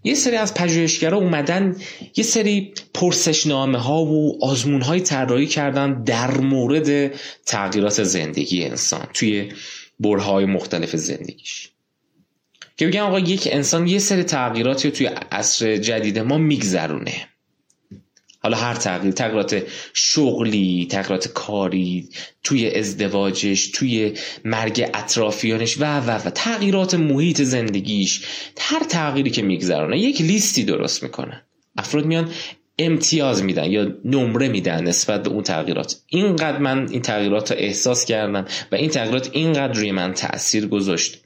یه 0.04 0.16
سری 0.16 0.36
از 0.36 0.54
پژوهشگرا 0.54 1.18
اومدن 1.18 1.76
یه 2.16 2.24
سری 2.24 2.74
پرسشنامه 2.94 3.78
ها 3.78 4.06
و 4.06 4.46
آزمون 4.46 4.82
های 4.82 5.00
طراحی 5.00 5.48
کردن 5.48 6.04
در 6.04 6.38
مورد 6.38 7.16
تغییرات 7.46 8.04
زندگی 8.04 8.64
انسان. 8.64 9.08
توی 9.14 9.52
برهای 10.02 10.46
مختلف 10.46 10.96
زندگیش. 10.96 11.70
که 12.78 12.88
بگم 12.88 13.04
آقا 13.04 13.20
یک 13.20 13.48
انسان 13.52 13.88
یه 13.88 14.00
سری 14.00 14.24
تغییراتی 14.24 14.92
توی 14.92 15.06
عصر 15.08 15.78
جدید 15.78 16.20
ما 16.20 16.38
میگذرونه. 16.38 17.28
حالا 18.44 18.58
هر 18.58 18.74
تغییر 18.74 19.14
تغییرات 19.14 19.64
شغلی 19.94 20.88
تغییرات 20.92 21.28
کاری 21.28 22.10
توی 22.44 22.76
ازدواجش 22.76 23.68
توی 23.68 24.14
مرگ 24.46 24.90
اطرافیانش 24.94 25.78
و 25.78 26.00
و 26.00 26.28
و. 26.28 26.30
تغییرات 26.30 26.94
محیط 26.94 27.42
زندگیش 27.42 28.26
هر 28.60 28.84
تغییری 28.84 29.30
که 29.30 29.42
میگذرانه 29.42 30.00
یک 30.00 30.22
لیستی 30.22 30.64
درست 30.64 31.04
می‌کنن. 31.04 31.42
افراد 31.78 32.06
میان 32.06 32.32
امتیاز 32.86 33.44
میدن 33.44 33.72
یا 33.72 33.88
نمره 34.06 34.48
میدن 34.48 34.84
نسبت 34.84 35.24
به 35.24 35.30
اون 35.30 35.44
تغییرات. 35.44 35.96
اینقدر 36.08 36.58
من 36.58 36.90
این 36.90 37.02
تغییرات 37.02 37.52
رو 37.52 37.58
احساس 37.60 38.06
کردم 38.06 38.46
و 38.72 38.76
این 38.76 38.90
تغییرات 38.90 39.30
اینقدر 39.34 39.74
روی 39.74 39.92
من 39.92 40.14
تاثیر 40.14 40.68
گذاشت. 40.68 41.18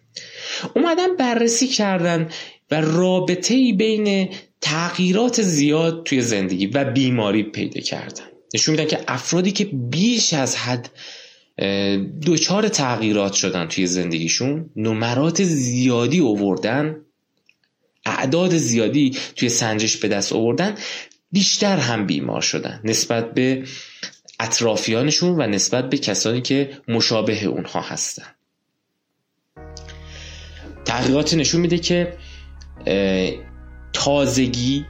اومدن 0.75 1.15
بررسی 1.15 1.67
کردن 1.67 2.29
و 2.71 2.81
رابطه 2.81 3.73
بین 3.73 4.29
تغییرات 4.61 5.41
زیاد 5.41 6.03
توی 6.03 6.21
زندگی 6.21 6.67
و 6.67 6.91
بیماری 6.91 7.43
پیدا 7.43 7.81
کردن. 7.81 8.25
نشون 8.53 8.75
میدن 8.75 8.87
که 8.87 8.99
افرادی 9.07 9.51
که 9.51 9.65
بیش 9.65 10.33
از 10.33 10.55
حد 10.55 10.89
دچار 12.25 12.67
تغییرات 12.67 13.33
شدن 13.33 13.67
توی 13.67 13.87
زندگیشون 13.87 14.69
نمرات 14.75 15.43
زیادی 15.43 16.19
اووردن 16.19 16.95
اعداد 18.05 18.57
زیادی 18.57 19.17
توی 19.35 19.49
سنجش 19.49 19.97
به 19.97 20.07
دست 20.07 20.33
آوردن 20.33 20.75
بیشتر 21.31 21.77
هم 21.77 22.05
بیمار 22.05 22.41
شدن 22.41 22.81
نسبت 22.83 23.33
به 23.33 23.63
اطرافیانشون 24.39 25.41
و 25.41 25.47
نسبت 25.47 25.89
به 25.89 25.97
کسانی 25.97 26.41
که 26.41 26.81
مشابه 26.87 27.45
اونها 27.45 27.81
هستن. 27.81 28.27
تحقیقاتی 30.85 31.35
نشون 31.35 31.61
میده 31.61 31.77
که 31.77 32.17
تازگی 33.93 34.85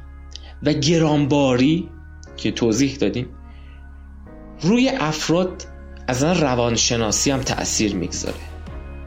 و 0.64 0.74
گرانباری 0.74 1.90
که 2.38 2.52
توضیح 2.52 2.96
دادیم 2.96 3.30
روی 4.62 4.90
افراد 4.90 5.64
از 6.08 6.24
روانشناسی 6.24 7.32
هم 7.32 7.42
تأثیر 7.42 7.96
می‌گذاره 7.96 8.36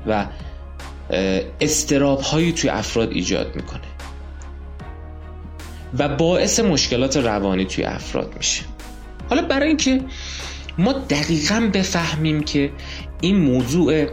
و 0.07 0.27
استراب 1.61 2.21
هایی 2.21 2.53
توی 2.53 2.71
افراد 2.71 3.13
ایجاد 3.13 3.57
می‌کنه. 3.57 3.88
و 5.99 6.09
باعث 6.09 6.61
مشکلات 6.61 7.17
روانی 7.17 7.65
توی 7.65 7.85
افراد 7.85 8.35
میشه. 8.37 8.63
حالا 9.29 9.43
برای 9.43 9.69
اینکه 9.69 10.01
ما 10.79 10.93
دقیقا 10.93 11.71
بفهمیم 11.75 12.43
که 12.43 12.71
این 13.21 13.37
موضوع 13.37 14.07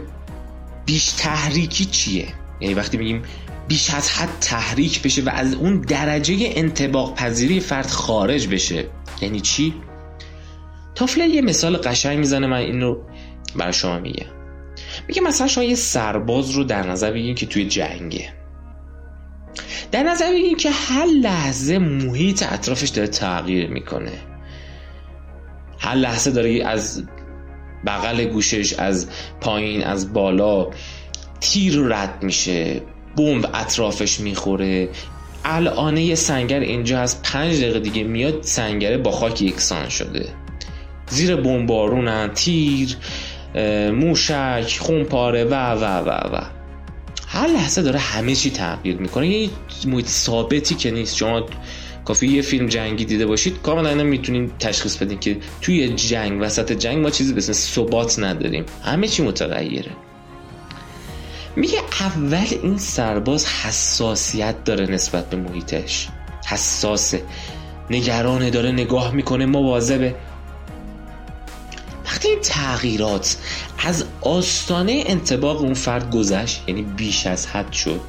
بیش 0.86 1.10
تحریکی 1.10 1.84
چیه؟ 1.84 2.28
یعنی 2.60 2.74
وقتی 2.74 2.96
میگیم 2.96 3.22
بیش 3.68 3.94
از 3.94 4.10
حد 4.10 4.28
تحریک 4.40 5.02
بشه 5.02 5.22
و 5.22 5.28
از 5.28 5.54
اون 5.54 5.80
درجه 5.80 6.36
انتباق 6.40 7.14
پذیری 7.14 7.60
فرد 7.60 7.86
خارج 7.86 8.48
بشه 8.48 8.84
یعنی 9.20 9.40
چی؟ 9.40 9.74
تافله 10.94 11.26
یه 11.26 11.42
مثال 11.42 11.76
قشنگ 11.76 12.18
می‌زنه 12.18 12.46
من 12.46 12.56
این 12.56 12.80
رو 12.80 13.02
برای 13.56 13.72
شما 13.72 13.98
میگم. 13.98 14.26
میگه 15.08 15.22
مثلا 15.22 15.46
شما 15.46 15.64
یه 15.64 15.74
سرباز 15.74 16.50
رو 16.50 16.64
در 16.64 16.90
نظر 16.90 17.10
بگیرین 17.10 17.34
که 17.34 17.46
توی 17.46 17.64
جنگه. 17.64 18.35
در 19.92 20.02
نظر 20.02 20.30
بگیرین 20.32 20.56
که 20.56 20.70
هر 20.70 21.06
لحظه 21.06 21.78
محیط 21.78 22.44
اطرافش 22.52 22.88
داره 22.88 23.08
تغییر 23.08 23.70
می‌کنه. 23.70 24.12
هر 25.78 25.94
لحظه 25.94 26.30
داره 26.30 26.64
از 26.64 27.04
بغل 27.86 28.24
گوشش 28.24 28.72
از 28.72 29.08
پایین 29.40 29.84
از 29.84 30.12
بالا 30.12 30.70
تیر 31.40 31.80
رد 31.80 32.22
میشه 32.22 32.82
بمب 33.16 33.50
اطرافش 33.54 34.20
می‌خوره. 34.20 34.88
الان 35.44 35.96
یه 35.96 36.14
سنگر 36.14 36.60
اینجا 36.60 37.00
از 37.00 37.22
پنج 37.22 37.56
دقیقه 37.60 37.80
دیگه 37.80 38.04
میاد 38.04 38.42
سنگره 38.42 38.98
با 38.98 39.10
خاک 39.10 39.42
یکسان 39.42 39.88
شده. 39.88 40.28
زیر 41.08 41.36
بمبارونن 41.36 42.30
تیر 42.34 42.96
موشک 43.90 44.78
خونپاره 44.80 45.44
و 45.44 45.54
و 45.54 45.84
و 45.84 46.08
و. 46.08 46.55
هر 47.26 47.46
لحظه 47.46 47.82
داره 47.82 47.98
همه 47.98 48.34
چی 48.34 48.50
تغییر 48.50 48.96
می‌کنه. 48.96 49.28
یه 49.28 49.50
محیط 49.86 50.06
ثابتی 50.06 50.74
که 50.74 50.90
نیست. 50.90 51.16
شما 51.16 51.42
کافی 52.04 52.26
یه 52.26 52.42
فیلم 52.42 52.66
جنگی 52.66 53.04
دیده 53.04 53.26
باشید 53.26 53.62
کاملا 53.62 54.04
می‌تونین 54.04 54.50
تشخیص 54.58 54.96
بدین 54.96 55.20
که 55.20 55.36
توی 55.60 55.88
جنگ 55.88 56.42
وسط 56.42 56.72
جنگ 56.72 56.98
ما 56.98 57.10
چیزی 57.10 57.32
به 57.32 57.38
اسم 57.38 57.52
ثبات 57.52 58.18
نداریم. 58.18 58.64
همه 58.84 59.08
چی 59.08 59.22
متغیره. 59.22 59.90
میگه 61.56 61.78
اول 62.00 62.46
این 62.62 62.78
سرباز 62.78 63.46
حساسیت 63.46 64.64
داره 64.64 64.86
نسبت 64.86 65.30
به 65.30 65.36
محیطش. 65.36 66.08
حساسه. 66.46 67.22
نگرانه 67.90 68.50
داره 68.50 68.72
نگاه 68.72 69.14
می‌کنه 69.14 69.46
مواظبه. 69.46 70.14
وقتی 72.06 72.28
این 72.28 72.40
تغییرات 72.40 73.36
از 73.78 74.04
آستانه 74.20 75.04
انتباق 75.06 75.60
اون 75.60 75.74
فرد 75.74 76.10
گذشت 76.10 76.64
یعنی 76.66 76.82
بیش 76.82 77.26
از 77.26 77.46
حد 77.46 77.72
شد. 77.72 78.00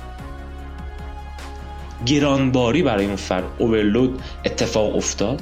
گرانباری 2.06 2.84
برای 2.84 3.06
اون 3.06 3.16
فرد 3.16 3.44
اوورلود 3.58 4.22
اتفاق 4.46 4.96
افتاد. 4.96 5.42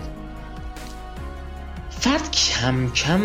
فرد 1.89 2.31
کم 2.31 2.91
کم 2.91 3.21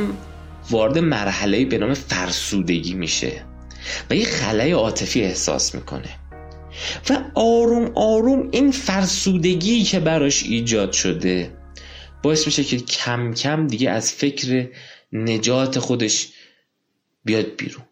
وارد 0.70 0.98
مرحله 0.98 1.64
به 1.64 1.78
نام 1.78 1.94
فرسودگی 1.94 2.94
میشه 2.94 3.42
و 4.10 4.14
یه 4.14 4.24
خلای 4.24 4.72
عاطفی 4.72 5.22
احساس 5.22 5.74
می‌کنه. 5.74 6.08
و 7.10 7.18
آروم 7.34 7.92
آروم 7.94 8.48
این 8.50 8.70
فرسودگی 8.70 9.82
که 9.82 10.00
براش 10.00 10.42
ایجاد 10.42 10.92
شده 10.92 11.50
باعث 12.22 12.46
میشه 12.46 12.64
که 12.64 12.76
کم 12.76 13.34
کم 13.34 13.66
دیگه 13.66 13.90
از 13.90 14.12
فکر 14.12 14.68
نجات 15.12 15.78
خودش 15.78 16.28
بیاد 17.24 17.56
بیرون. 17.56 17.84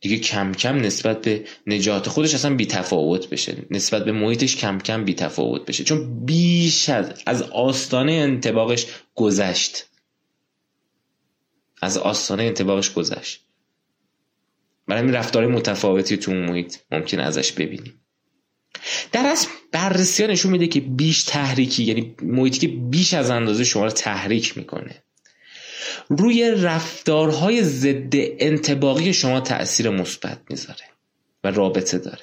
دیگه 0.00 0.18
کم 0.18 0.52
کم 0.52 0.76
نسبت 0.76 1.22
به 1.22 1.44
نجات 1.66 2.08
خودش 2.08 2.34
اصلا 2.34 2.54
بی 2.54 2.66
تفاوت 2.66 3.28
بشه. 3.28 3.56
نسبت 3.70 4.04
به 4.04 4.12
محیطش 4.12 4.56
کم 4.56 4.78
کم 4.78 5.04
بی 5.04 5.14
تفاوت 5.14 5.66
بشه. 5.66 5.84
چون 5.84 6.24
بیش 6.24 6.88
از 6.88 7.22
از 7.26 7.42
آستانه 7.42 8.12
انتباقش 8.12 8.86
گذشت. 9.14 9.86
از 11.82 11.98
آستانه 11.98 12.42
انتباقش 12.42 12.92
گذشت. 12.92 13.40
برای 14.86 15.02
این 15.02 15.12
رفتار 15.14 15.46
متفاوتی 15.46 16.16
تو 16.16 16.32
محیط 16.32 16.76
ممکن 16.90 17.20
ازش 17.20 17.52
ببینیم. 17.52 18.00
در 19.12 19.26
اصل 19.26 19.48
بررسی 19.72 20.22
ها 20.22 20.30
نشون 20.30 20.52
میده 20.52 20.66
که 20.66 20.80
بیش 20.80 21.22
تحریکی 21.22 21.84
یعنی 21.84 22.14
محیطی 22.22 22.58
که 22.58 22.68
بیش 22.68 23.14
از 23.14 23.30
اندازه 23.30 23.64
شما 23.64 23.84
رو 23.84 23.90
تحریک 23.90 24.58
می‌کنه. 24.58 25.02
روی 26.08 26.50
رفتارهای 26.50 27.62
ضد 27.62 28.14
انتباقی 28.14 29.12
شما 29.12 29.40
تاثیر 29.40 29.90
مثبت 29.90 30.38
می‌ذاره 30.50 30.84
و 31.44 31.50
رابطه 31.50 31.98
داره. 31.98 32.22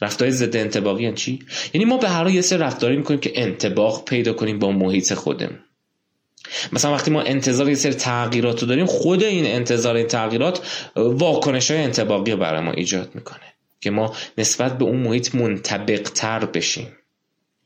رفتار 0.00 0.30
ضد 0.30 0.56
انتباقی 0.56 1.02
یعنی 1.02 1.16
چی؟ 1.16 1.38
یعنی 1.74 1.84
ما 1.84 1.96
به 1.96 2.08
هر 2.08 2.22
حال 2.22 2.34
یه 2.34 2.40
سری 2.40 2.58
رفتاری 2.58 2.96
می‌کنیم 2.96 3.20
که 3.20 3.32
انتباق 3.34 4.04
پیدا 4.04 4.32
کنیم 4.32 4.58
با 4.58 4.72
محیط 4.72 5.14
خودمون. 5.14 5.58
مثلا 6.72 6.92
وقتی 6.92 7.10
ما 7.10 7.22
انتظار 7.22 7.68
یه 7.68 7.74
سری 7.74 7.94
تغییرات 7.94 8.60
رو 8.60 8.68
داریم 8.68 8.86
خود 8.86 9.22
این 9.22 9.46
انتظار 9.46 9.96
این 9.96 10.06
تغییرات 10.06 10.86
واکنش 10.96 11.70
های 11.70 11.80
انتباقی 11.80 12.36
برای 12.36 12.60
ما 12.60 12.72
ایجاد 12.72 13.14
می‌کنه 13.14 13.54
که 13.80 13.90
ما 13.90 14.14
نسبت 14.38 14.78
به 14.78 14.84
اون 14.84 14.96
محیط 14.96 15.34
منطبق 15.34 16.10
تر 16.14 16.44
بشیم. 16.44 16.97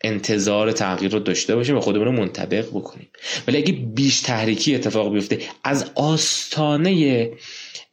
انتظار 0.05 0.73
تغییر 0.73 1.13
رو 1.13 1.19
داشته 1.19 1.55
باشیم 1.57 1.77
و 1.77 1.81
خودمون 1.81 2.05
رو 2.05 2.13
منطبق 2.13 2.69
بکنیم. 2.69 3.09
ولی 3.49 3.57
اگه 3.57 3.73
بیش 3.73 4.21
تحریکی 4.21 4.75
اتفاق 4.75 5.13
بیفته 5.13 5.39
از 5.65 5.91
آستانه 5.95 7.31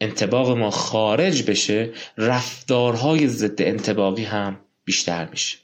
انتباق 0.01 0.57
ما 0.57 0.69
خارج 0.69 1.43
بشه 1.43 1.89
رفتارهای 2.17 3.27
ضد 3.27 3.61
انتباقی 3.61 4.23
هم 4.23 4.59
بیشتر 4.85 5.29
میشه. 5.29 5.57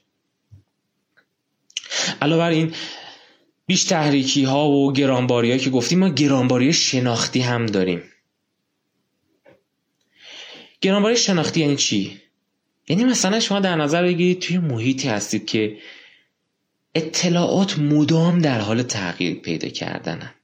علاوه 2.22 2.38
بر 2.38 2.50
این 2.50 2.72
بیش 3.66 3.84
تحریکی 3.84 4.44
ها 4.44 4.68
و 4.68 4.92
گرانباری 4.92 5.58
که 5.58 5.70
گفتیم 5.70 5.98
ما 5.98 6.08
گرانباری 6.08 6.72
شناختی 6.72 7.40
هم 7.40 7.66
داریم. 7.66 8.02
گرانباری 10.80 11.16
شناختی 11.16 11.60
یعنی 11.60 11.76
چی؟ 11.76 12.20
یعنی 12.88 13.04
مثلا 13.04 13.40
شما 13.40 13.60
در 13.60 13.76
نظر 13.76 14.02
بگیرید 14.02 14.40
توی 14.40 14.58
محیطی 14.58 15.08
هستید 15.08 15.46
که 15.46 15.78
اطلاعات 16.96 17.78
مدام 17.78 18.38
در 18.38 18.60
حال 18.60 18.82
تغییر 18.82 19.34
پیدا 19.34 19.68
کردنن. 19.68 20.34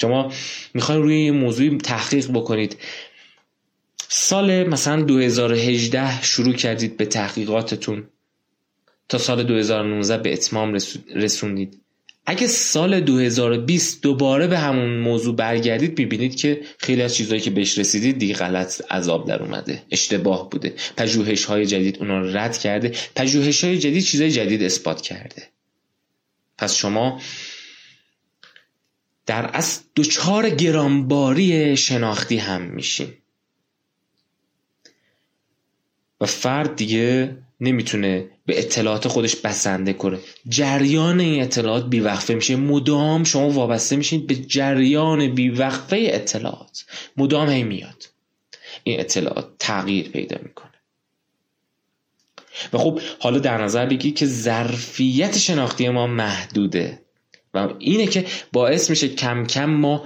شما 0.00 0.32
می‌خواین 0.74 1.02
روی 1.02 1.30
موضوعی 1.30 1.78
تحقیق 1.78 2.30
بکنید. 2.30 2.76
سال 4.08 4.68
مثلا 4.68 5.02
2018 5.02 6.22
شروع 6.22 6.54
کردید 6.54 6.96
به 6.96 7.06
تحقیقاتتون. 7.06 8.08
تا 9.08 9.18
سال 9.18 9.42
2019 9.42 10.18
به 10.22 10.32
اتمام 10.32 10.78
رسوندید. 11.14 11.80
اگه 12.26 12.46
سال 12.46 13.00
2020 13.00 14.02
دوباره 14.02 14.46
به 14.46 14.58
همون 14.58 14.98
موضوع 14.98 15.36
برگردید 15.36 15.98
می‌بینید 15.98 16.36
که 16.36 16.60
خیلی 16.78 17.02
از 17.02 17.14
چیزهایی 17.14 17.40
که 17.40 17.50
بهش 17.50 17.78
رسیدید 17.78 18.18
دیگه 18.18 18.34
غلط 18.34 18.92
عذاب 18.92 19.28
در 19.28 19.42
اومده 19.42 19.82
اشتباه 19.90 20.50
بوده. 20.50 20.74
پژوهش 20.96 21.44
های 21.44 21.66
جدید 21.66 21.98
اونا 21.98 22.20
رو 22.20 22.36
رد 22.36 22.58
کرده. 22.58 22.92
پژوهش 23.16 23.64
های 23.64 23.78
جدید 23.78 24.04
چیزهای 24.04 24.30
جدید 24.30 24.62
اثبات 24.62 25.00
کرده. 25.00 25.48
پس 26.58 26.74
شما 26.74 27.20
در 29.26 29.44
اصل 29.44 29.82
دچار 29.96 30.50
گرانباری 30.50 31.76
شناختی 31.76 32.36
هم 32.36 32.62
میشین. 32.62 33.12
و 36.20 36.26
فرد 36.26 36.76
دیگه 36.76 37.36
نمی‌تونه 37.60 38.30
به 38.46 38.58
اطلاعات 38.58 39.08
خودش 39.08 39.36
بسنده 39.36 39.92
کنه. 39.92 40.18
جریان 40.48 41.20
این 41.20 41.42
اطلاعات 41.42 41.86
بیوقفه 41.86 42.34
میشه. 42.34 42.56
مدام 42.56 43.24
شما 43.24 43.50
وابسته 43.50 43.96
میشین 43.96 44.26
به 44.26 44.34
جریان 44.34 45.34
بیوقفه 45.34 46.08
اطلاعات. 46.10 46.84
مدام 47.16 47.48
هی 47.48 47.62
میاد. 47.62 48.04
این 48.84 49.00
اطلاعات 49.00 49.48
تغییر 49.58 50.08
پیدا 50.08 50.36
می‌کنه. 50.42 50.70
و 52.72 52.78
خب 52.78 53.00
حالا 53.18 53.38
در 53.38 53.64
نظر 53.64 53.86
بگی 53.86 54.12
که 54.12 54.26
ظرفیت 54.26 55.38
شناختی 55.38 55.88
ما 55.88 56.06
محدوده. 56.06 57.02
و 57.54 57.68
اینه 57.78 58.06
که 58.06 58.26
باعث 58.52 58.90
میشه 58.90 59.08
کم 59.08 59.46
کم 59.46 59.70
ما 59.70 60.04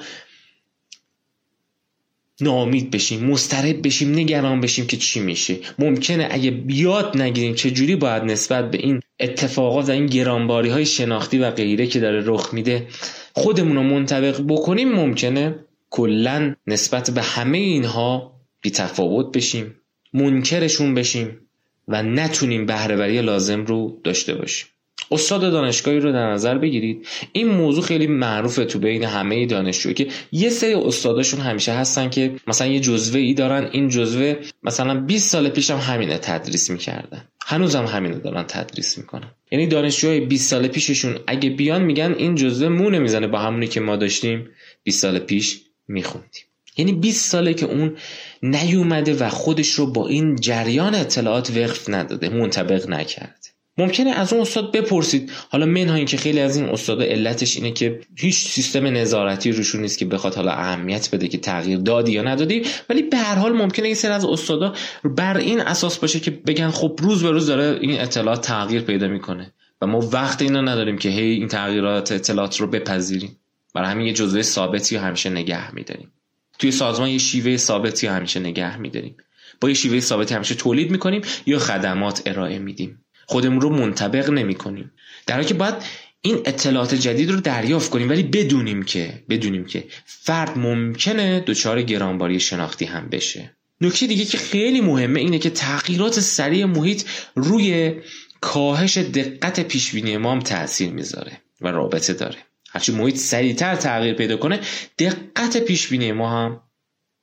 ناامید 2.42 2.90
بشیم 2.90 3.24
مضطرب 3.24 3.86
بشیم 3.86 4.12
نگران 4.12 4.60
بشیم 4.60 4.86
که 4.86 4.96
چی 4.96 5.20
میشه. 5.20 5.56
ممکنه 5.78 6.28
اگه 6.30 6.50
بیاد 6.50 7.16
نگیریم 7.16 7.54
چه 7.54 7.70
جوری 7.70 7.96
باید 7.96 8.22
نسبت 8.22 8.70
به 8.70 8.78
این 8.78 9.00
اتفاقات 9.20 9.88
و 9.88 9.92
این 9.92 10.06
گرانباری 10.06 10.68
های 10.68 10.86
شناختی 10.86 11.38
و 11.38 11.50
غیره 11.50 11.86
که 11.86 12.00
داره 12.00 12.22
رخ 12.26 12.54
میده 12.54 12.86
خودمون 13.32 13.76
رو 13.76 13.82
منطبق 13.82 14.40
بکنیم 14.48 14.92
ممکنه 14.92 15.54
کلا 15.90 16.54
نسبت 16.66 17.10
به 17.10 17.22
همه 17.22 17.58
اینها 17.58 18.40
بی 18.60 18.70
تفاوت 18.70 19.36
بشیم 19.36 19.74
منکرشون 20.12 20.94
بشیم 20.94 21.40
و 21.88 22.02
نتونیم 22.02 22.66
بهرهوری 22.66 23.22
لازم 23.22 23.64
رو 23.64 24.00
داشته 24.04 24.34
باشیم. 24.34 24.66
استاد 25.10 25.40
دانشگاهی 25.40 26.00
رو 26.00 26.12
در 26.12 26.32
نظر 26.32 26.58
بگیرید. 26.58 27.06
این 27.32 27.48
موضوع 27.48 27.84
خیلی 27.84 28.06
معروفه 28.06 28.64
تو 28.64 28.78
بین 28.78 29.04
همه 29.04 29.46
دانشجو 29.46 29.92
که 29.92 30.06
یه 30.32 30.50
سری 30.50 30.74
استاداشون 30.74 31.40
همیشه 31.40 31.72
هستن 31.72 32.10
که 32.10 32.32
مثلا 32.46 32.66
یه 32.66 32.80
جزوه 32.80 33.20
ای 33.20 33.34
دارن. 33.34 33.68
این 33.72 33.88
جزوه 33.88 34.34
مثلا 34.62 35.00
20 35.00 35.30
سال 35.30 35.48
پیش 35.48 35.70
هم 35.70 35.78
همینه 35.78 36.18
تدریس 36.18 36.70
می‌کردن. 36.70 37.24
هنوزم 37.46 37.84
هم 37.84 37.96
همینو 37.96 38.20
دارن 38.20 38.42
تدریس 38.42 38.98
می‌کنن. 38.98 39.30
یعنی 39.52 39.66
دانشجوهای 39.66 40.20
20 40.20 40.50
سال 40.50 40.68
پیششون 40.68 41.18
اگه 41.26 41.50
بیان 41.50 41.82
میگن 41.82 42.14
این 42.18 42.34
جزوه 42.34 42.68
مونه 42.68 42.98
می‌زنه 42.98 43.26
با 43.26 43.38
همونی 43.38 43.66
که 43.66 43.80
ما 43.80 43.96
داشتیم 43.96 44.48
20 44.82 45.02
سال 45.02 45.18
پیش 45.18 45.60
میخوندیم. 45.88 46.42
یعنی 46.76 46.92
20 46.92 47.30
ساله 47.30 47.54
که 47.54 47.66
اون 47.66 47.96
نیومده 48.42 49.14
و 49.14 49.28
خودش 49.28 49.68
رو 49.68 49.92
با 49.92 50.08
این 50.08 50.36
جریان 50.36 50.94
اطلاعات 50.94 51.50
وقف 51.50 51.88
نداده 51.88 52.28
منطبق 52.28 52.88
نکرده. 52.88 53.39
ممکنه 53.80 54.10
از 54.10 54.32
اون 54.32 54.42
استاد 54.42 54.72
بپرسید. 54.72 55.32
حالا 55.48 55.66
منها 55.66 55.94
اینکه 55.94 56.16
خیلی 56.16 56.40
از 56.40 56.56
این 56.56 56.68
استادا 56.68 57.04
علتش 57.04 57.56
اینه 57.56 57.72
که 57.72 58.00
هیچ 58.16 58.38
سیستم 58.38 58.86
نظارتی 58.86 59.52
روشون 59.52 59.80
نیست 59.80 59.98
که 59.98 60.04
بخواد 60.04 60.34
حالا 60.34 60.52
اهمیت 60.52 61.08
بده 61.12 61.28
که 61.28 61.38
تغییر 61.38 61.78
دادی 61.78 62.12
یا 62.12 62.22
ندادی. 62.22 62.62
ولی 62.88 63.02
به 63.02 63.16
هر 63.16 63.34
حال 63.34 63.52
ممکنه 63.52 63.86
این 63.86 63.94
سر 63.94 64.12
از 64.12 64.24
استادا 64.24 64.74
بر 65.04 65.36
این 65.36 65.60
اساس 65.60 65.98
باشه 65.98 66.20
که 66.20 66.30
بگن 66.30 66.70
خب 66.70 66.98
روز 67.02 67.22
به 67.22 67.30
روز 67.30 67.46
داره 67.46 67.78
این 67.80 68.00
اطلاعات 68.00 68.40
تغییر 68.46 68.82
پیدا 68.82 69.08
می‌کنه 69.08 69.52
و 69.82 69.86
ما 69.86 69.98
وقت 70.12 70.42
اینا 70.42 70.60
نداریم 70.60 70.98
که 70.98 71.08
هی 71.08 71.30
این 71.32 71.48
تغییرات 71.48 72.12
اطلاعات 72.12 72.60
رو 72.60 72.66
بپذیریم. 72.66 73.36
برای 73.74 73.90
همین 73.90 74.06
یه 74.06 74.12
جزوه 74.12 74.42
ثابتی 74.42 74.96
همیشه 74.96 75.30
نگه 75.30 75.74
میداریم. 75.74 76.12
توی 76.58 76.70
سازمان 76.70 77.08
یه 77.08 77.18
شیوه 77.18 77.56
ثابتی 77.56 78.06
همیشه 78.06 78.40
نگه 78.40 78.80
میداریم. 78.80 79.16
با 79.60 79.68
یه 79.68 79.74
شیوه 79.74 80.00
ثابتی 80.00 80.34
همیشه 80.34 80.54
تولید 80.54 80.90
می‌کنیم 80.90 81.22
یا 81.46 81.58
خدمات 81.58 82.22
ارائه 82.26 82.58
میدیم. 82.58 83.04
خودمون 83.30 83.60
رو 83.60 83.70
منطبق 83.70 84.30
نمی 84.30 84.54
کنیم 84.54 84.92
در 85.26 85.34
حالی 85.34 85.46
که 85.46 85.54
باید 85.54 85.74
این 86.22 86.42
اطلاعات 86.44 86.94
جدید 86.94 87.30
رو 87.30 87.40
دریافت 87.40 87.90
کنیم 87.90 88.08
ولی 88.08 88.22
بدونیم 88.22 88.82
که 88.82 89.22
بدونیم 89.28 89.64
که 89.64 89.84
فرد 90.04 90.58
ممکنه 90.58 91.40
دچار 91.40 91.82
گرانباری 91.82 92.40
شناختی 92.40 92.84
هم 92.84 93.08
بشه. 93.08 93.56
نکته 93.80 94.06
دیگه 94.06 94.24
که 94.24 94.38
خیلی 94.38 94.80
مهمه 94.80 95.20
اینه 95.20 95.38
که 95.38 95.50
تغییرات 95.50 96.20
سریع 96.20 96.64
محیط 96.64 97.04
روی 97.34 97.94
کاهش 98.40 98.98
دقت 98.98 99.60
پیشبینی 99.60 100.16
ما 100.16 100.32
هم 100.32 100.40
تاثیر 100.40 100.90
می‌ذاره 100.90 101.32
و 101.60 101.68
رابطه 101.68 102.12
داره. 102.12 102.38
هرچی 102.70 102.92
محیط 102.92 103.16
سریعتر 103.16 103.76
تغییر 103.76 104.14
پیدا 104.14 104.36
کنه 104.36 104.60
دقت 104.98 105.56
پیشبینی 105.56 106.12
ما 106.12 106.30
هم 106.30 106.60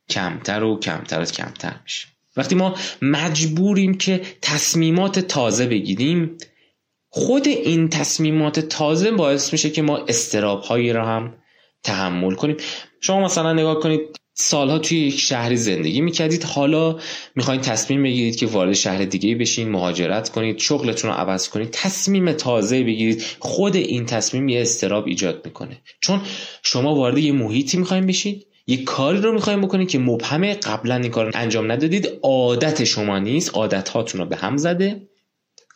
کمتر 0.09 0.63
و 0.63 0.79
کمتر 0.79 1.21
از 1.21 1.31
کمتر 1.31 1.75
میشه. 1.83 2.07
وقتی 2.37 2.55
ما 2.55 2.75
مجبوریم 3.01 3.93
که 3.93 4.21
تصمیمات 4.41 5.19
تازه 5.19 5.65
بگیریم 5.65 6.37
خود 7.09 7.47
این 7.47 7.89
تصمیمات 7.89 8.59
تازه 8.59 9.11
باعث 9.11 9.53
میشه 9.53 9.69
که 9.69 9.81
ما 9.81 9.97
استراب 9.97 10.61
هایی 10.61 10.93
را 10.93 11.05
هم 11.05 11.33
تحمل 11.83 12.35
کنیم. 12.35 12.57
شما 13.01 13.25
مثلا 13.25 13.53
نگاه 13.53 13.79
کنید 13.79 14.01
سالها 14.33 14.79
توی 14.79 14.97
یک 14.97 15.19
شهری 15.19 15.57
زندگی 15.57 16.01
می‌کردید. 16.01 16.43
حالا 16.43 16.99
می‌خواین 17.35 17.61
تصمیم 17.61 18.03
بگیرید 18.03 18.35
که 18.35 18.45
وارد 18.45 18.73
شهر 18.73 19.05
دیگه 19.05 19.35
بشین 19.35 19.69
مهاجرت 19.69 20.29
کنید 20.29 20.57
شغلتون 20.57 21.11
رو 21.11 21.17
عوض 21.17 21.49
کنید 21.49 21.69
تصمیم 21.71 22.31
تازه 22.31 22.83
بگیرید. 22.83 23.23
خود 23.39 23.75
این 23.75 24.05
تصمیم 24.05 24.49
یه 24.49 24.61
استراب 24.61 25.07
ایجاد 25.07 25.45
می‌کنه. 25.45 25.81
چون 26.01 26.21
شما 26.63 26.95
وارد 26.95 27.17
یه 27.17 27.31
محیطی 27.31 27.77
می‌خواین 27.77 28.05
بشید. 28.05 28.47
یک 28.67 28.83
کاری 28.83 29.21
رو 29.21 29.33
می‌خوایم 29.33 29.61
بکنید 29.61 29.89
که 29.89 29.99
مبهمه 29.99 30.53
قبلا 30.53 30.95
این 30.95 31.11
کار 31.11 31.31
انجام 31.35 31.71
ندادید. 31.71 32.09
عادت 32.23 32.83
شما 32.83 33.19
نیست. 33.19 33.55
عادت 33.55 33.89
هاتون 33.89 34.21
رو 34.21 34.27
به 34.27 34.35
هم 34.35 34.57
زده. 34.57 35.07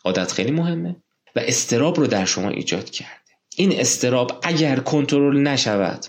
عادت 0.04 0.32
خیلی 0.32 0.50
مهمه. 0.50 0.96
و 1.36 1.40
استراب 1.40 2.00
رو 2.00 2.06
در 2.06 2.24
شما 2.24 2.48
ایجاد 2.48 2.90
کرده. 2.90 3.12
این 3.56 3.80
استراب 3.80 4.40
اگر 4.42 4.76
کنترل 4.76 5.42
نشود 5.42 6.06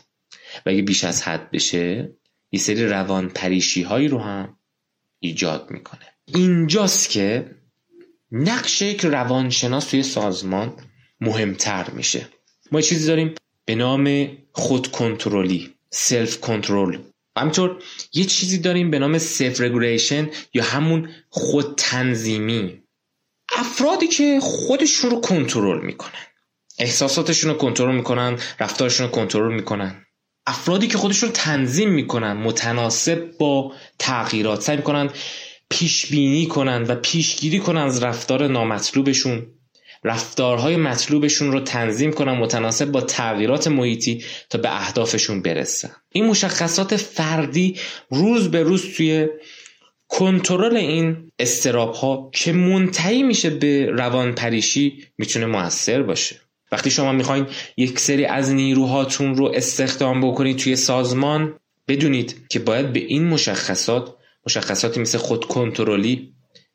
و 0.66 0.70
اگه 0.70 0.82
بیش 0.82 1.04
از 1.04 1.24
حد 1.24 1.52
بشه 1.52 2.12
یه 2.52 2.60
سری 2.60 2.86
روان 2.88 3.30
پریشی 3.30 3.82
هایی 3.82 4.08
رو 4.08 4.20
هم 4.20 4.58
ایجاد 5.20 5.72
می‌کنه. 5.72 6.06
اینجاست 6.26 7.10
که 7.10 7.56
نقش 8.32 8.82
یک 8.82 9.06
روانشناس 9.06 9.86
توی 9.86 10.04
سازمان 10.04 10.74
مهمتر 11.22 11.90
میشه. 11.90 12.28
ما 12.72 12.80
یه 12.80 12.86
چیزی 12.86 13.08
داریم 13.08 13.36
به 13.66 13.76
نام 13.76 14.28
خود 14.52 14.88
کنترلی 14.88 15.74
self 15.94 16.40
control 16.40 16.98
همینطور 17.38 17.84
یه 18.14 18.26
چیزی 18.26 18.58
داریم 18.58 18.92
به 18.92 19.00
نام 19.00 19.18
self 19.18 19.62
regulation 19.62 20.30
یا 20.54 20.64
همون 20.64 21.10
خود 21.30 21.76
تنظیمی 21.78 22.82
افرادی 23.56 24.08
که 24.08 24.40
خودشون 24.42 25.12
رو 25.12 25.22
کنترل 25.22 25.86
می‌کنن. 25.86 26.26
احساساتشون 26.80 27.52
رو 27.52 27.58
کنترل 27.58 27.96
می‌کنن 27.96 28.40
رفتارشون 28.60 29.06
رو 29.06 29.12
کنترل 29.12 29.54
می‌کنن. 29.54 30.06
افرادی 30.46 30.88
که 30.88 30.98
خودشون 30.98 31.30
رو 31.30 31.36
تنظیم 31.36 31.90
می‌کنن 31.90 32.34
متناسب 32.34 33.38
با 33.40 33.74
تغییرات. 34.00 34.62
سعی 34.62 34.78
می‌کنن 34.78 35.10
پیش 35.70 36.06
بینی 36.06 36.48
کنن 36.48 36.84
و 36.84 36.96
پیشگیری 36.96 37.60
کنن 37.60 37.82
از 37.82 38.04
رفتار 38.04 38.48
نامطلوبشون. 38.48 39.48
رفتارهای 40.04 40.76
مطلوبشون 40.76 41.52
رو 41.52 41.60
تنظیم 41.60 42.12
کنن 42.12 42.32
متناسب 42.32 42.92
با 42.92 43.02
تغییرات 43.02 43.68
محیطی 43.68 44.24
تا 44.50 44.58
به 44.58 44.76
اهدافشون 44.76 45.42
برسن. 45.42 45.92
این 46.12 46.26
مشخصات 46.26 46.96
فردی 46.96 47.80
روز 48.10 48.52
به 48.52 48.64
روز 48.64 48.96
توی 48.96 49.28
کنترل 50.08 50.78
این 50.78 51.32
استراب 51.40 51.94
ها 51.94 52.30
که 52.34 52.54
منتهی 52.54 53.24
میشه 53.24 53.50
به 53.50 53.86
روان 53.86 54.36
پریشی 54.36 55.04
می‌تونه 55.18 55.46
موثر 55.46 56.04
باشه. 56.04 56.40
وقتی 56.72 56.92
شما 56.92 57.12
می‌خواین 57.12 57.48
یک 57.78 58.00
سری 58.00 58.26
از 58.26 58.52
نیروهاتون 58.52 59.36
رو 59.36 59.52
استخدام 59.56 60.22
بکنید 60.22 60.58
توی 60.58 60.76
سازمان 60.76 61.60
بدونید 61.88 62.48
که 62.50 62.60
باید 62.60 62.94
به 62.94 63.00
این 63.00 63.24
مشخصات 63.24 64.16
مشخصاتی 64.46 65.00
مثل 65.00 65.18
خود 65.18 65.46
کنترلی 65.46 66.34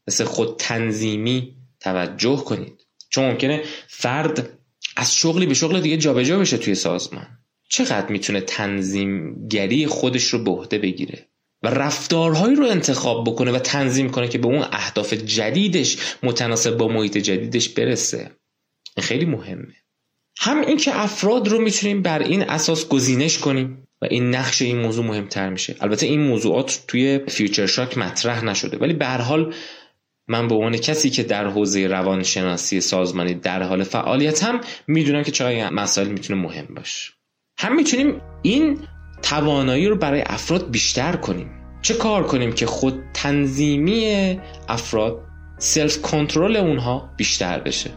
مثل 0.08 0.24
خود 0.24 0.56
تنظیمی 0.58 1.56
توجه 1.80 2.36
کنید. 2.36 2.77
چون 3.08 3.24
ممکنه 3.24 3.62
فرد 3.88 4.58
از 4.96 5.16
شغلی 5.16 5.46
به 5.46 5.54
شغل 5.54 5.80
دیگه 5.80 5.96
جابجا 5.96 6.38
بشه 6.38 6.58
توی 6.58 6.74
سازمان. 6.74 7.26
چقدر 7.68 8.12
می‌تونه 8.12 8.40
تنظیمگری 8.40 9.86
خودش 9.86 10.24
رو 10.24 10.38
به 10.38 10.50
عهده 10.50 10.78
بگیره 10.78 11.28
و 11.62 11.68
رفتارهایی 11.68 12.56
رو 12.56 12.66
انتخاب 12.66 13.24
بکنه 13.26 13.52
و 13.52 13.58
تنظیم 13.58 14.10
کنه 14.10 14.28
که 14.28 14.38
به 14.38 14.46
اون 14.46 14.66
اهداف 14.72 15.12
جدیدش 15.12 15.96
متناسب 16.22 16.76
با 16.76 16.88
محیط 16.88 17.18
جدیدش 17.18 17.68
برسه. 17.68 18.30
این 18.96 19.06
خیلی 19.06 19.24
مهمه. 19.24 19.74
هم 20.38 20.60
این 20.60 20.76
که 20.76 21.00
افراد 21.00 21.48
رو 21.48 21.60
می‌تونیم 21.60 22.02
بر 22.02 22.22
این 22.22 22.42
اساس 22.42 22.88
گزینش 22.88 23.38
کنیم 23.38 23.88
و 24.02 24.06
این 24.10 24.34
نقش 24.34 24.62
این 24.62 24.78
موضوع 24.78 25.04
مهمتر 25.04 25.48
میشه. 25.48 25.76
البته 25.80 26.06
این 26.06 26.20
موضوعات 26.20 26.84
توی 26.88 27.20
فیوچر 27.28 27.66
شاک 27.66 27.98
مطرح 27.98 28.44
نشده 28.44 28.76
ولی 28.76 28.92
به 28.92 29.06
هر 29.06 29.20
حال 29.20 29.54
من 30.28 30.48
به 30.48 30.54
عنوان 30.54 30.76
کسی 30.76 31.10
که 31.10 31.22
در 31.22 31.46
حوزه 31.46 31.86
روانشناسی 31.86 32.80
سازمانی 32.80 33.34
در 33.34 33.62
حال 33.62 33.82
فعالیتم 33.82 34.60
می‌دونم 34.86 35.22
که 35.22 35.30
چقدر 35.30 35.70
مسائل 35.70 36.08
می‌تونه 36.08 36.42
مهم 36.42 36.66
باشه. 36.76 37.12
هم 37.58 37.76
می‌تونیم 37.76 38.20
این 38.42 38.78
توانایی 39.22 39.88
رو 39.88 39.96
برای 39.96 40.22
افراد 40.26 40.70
بیشتر 40.70 41.16
کنیم. 41.16 41.50
چه 41.82 41.94
کار 41.94 42.26
کنیم 42.26 42.52
که 42.52 42.66
خود 42.66 42.94
تنظیمی 43.14 44.40
افراد 44.68 45.20
self 45.58 46.02
control 46.02 46.56
اونها 46.56 47.10
بیشتر 47.16 47.60
بشه؟ 47.60 47.90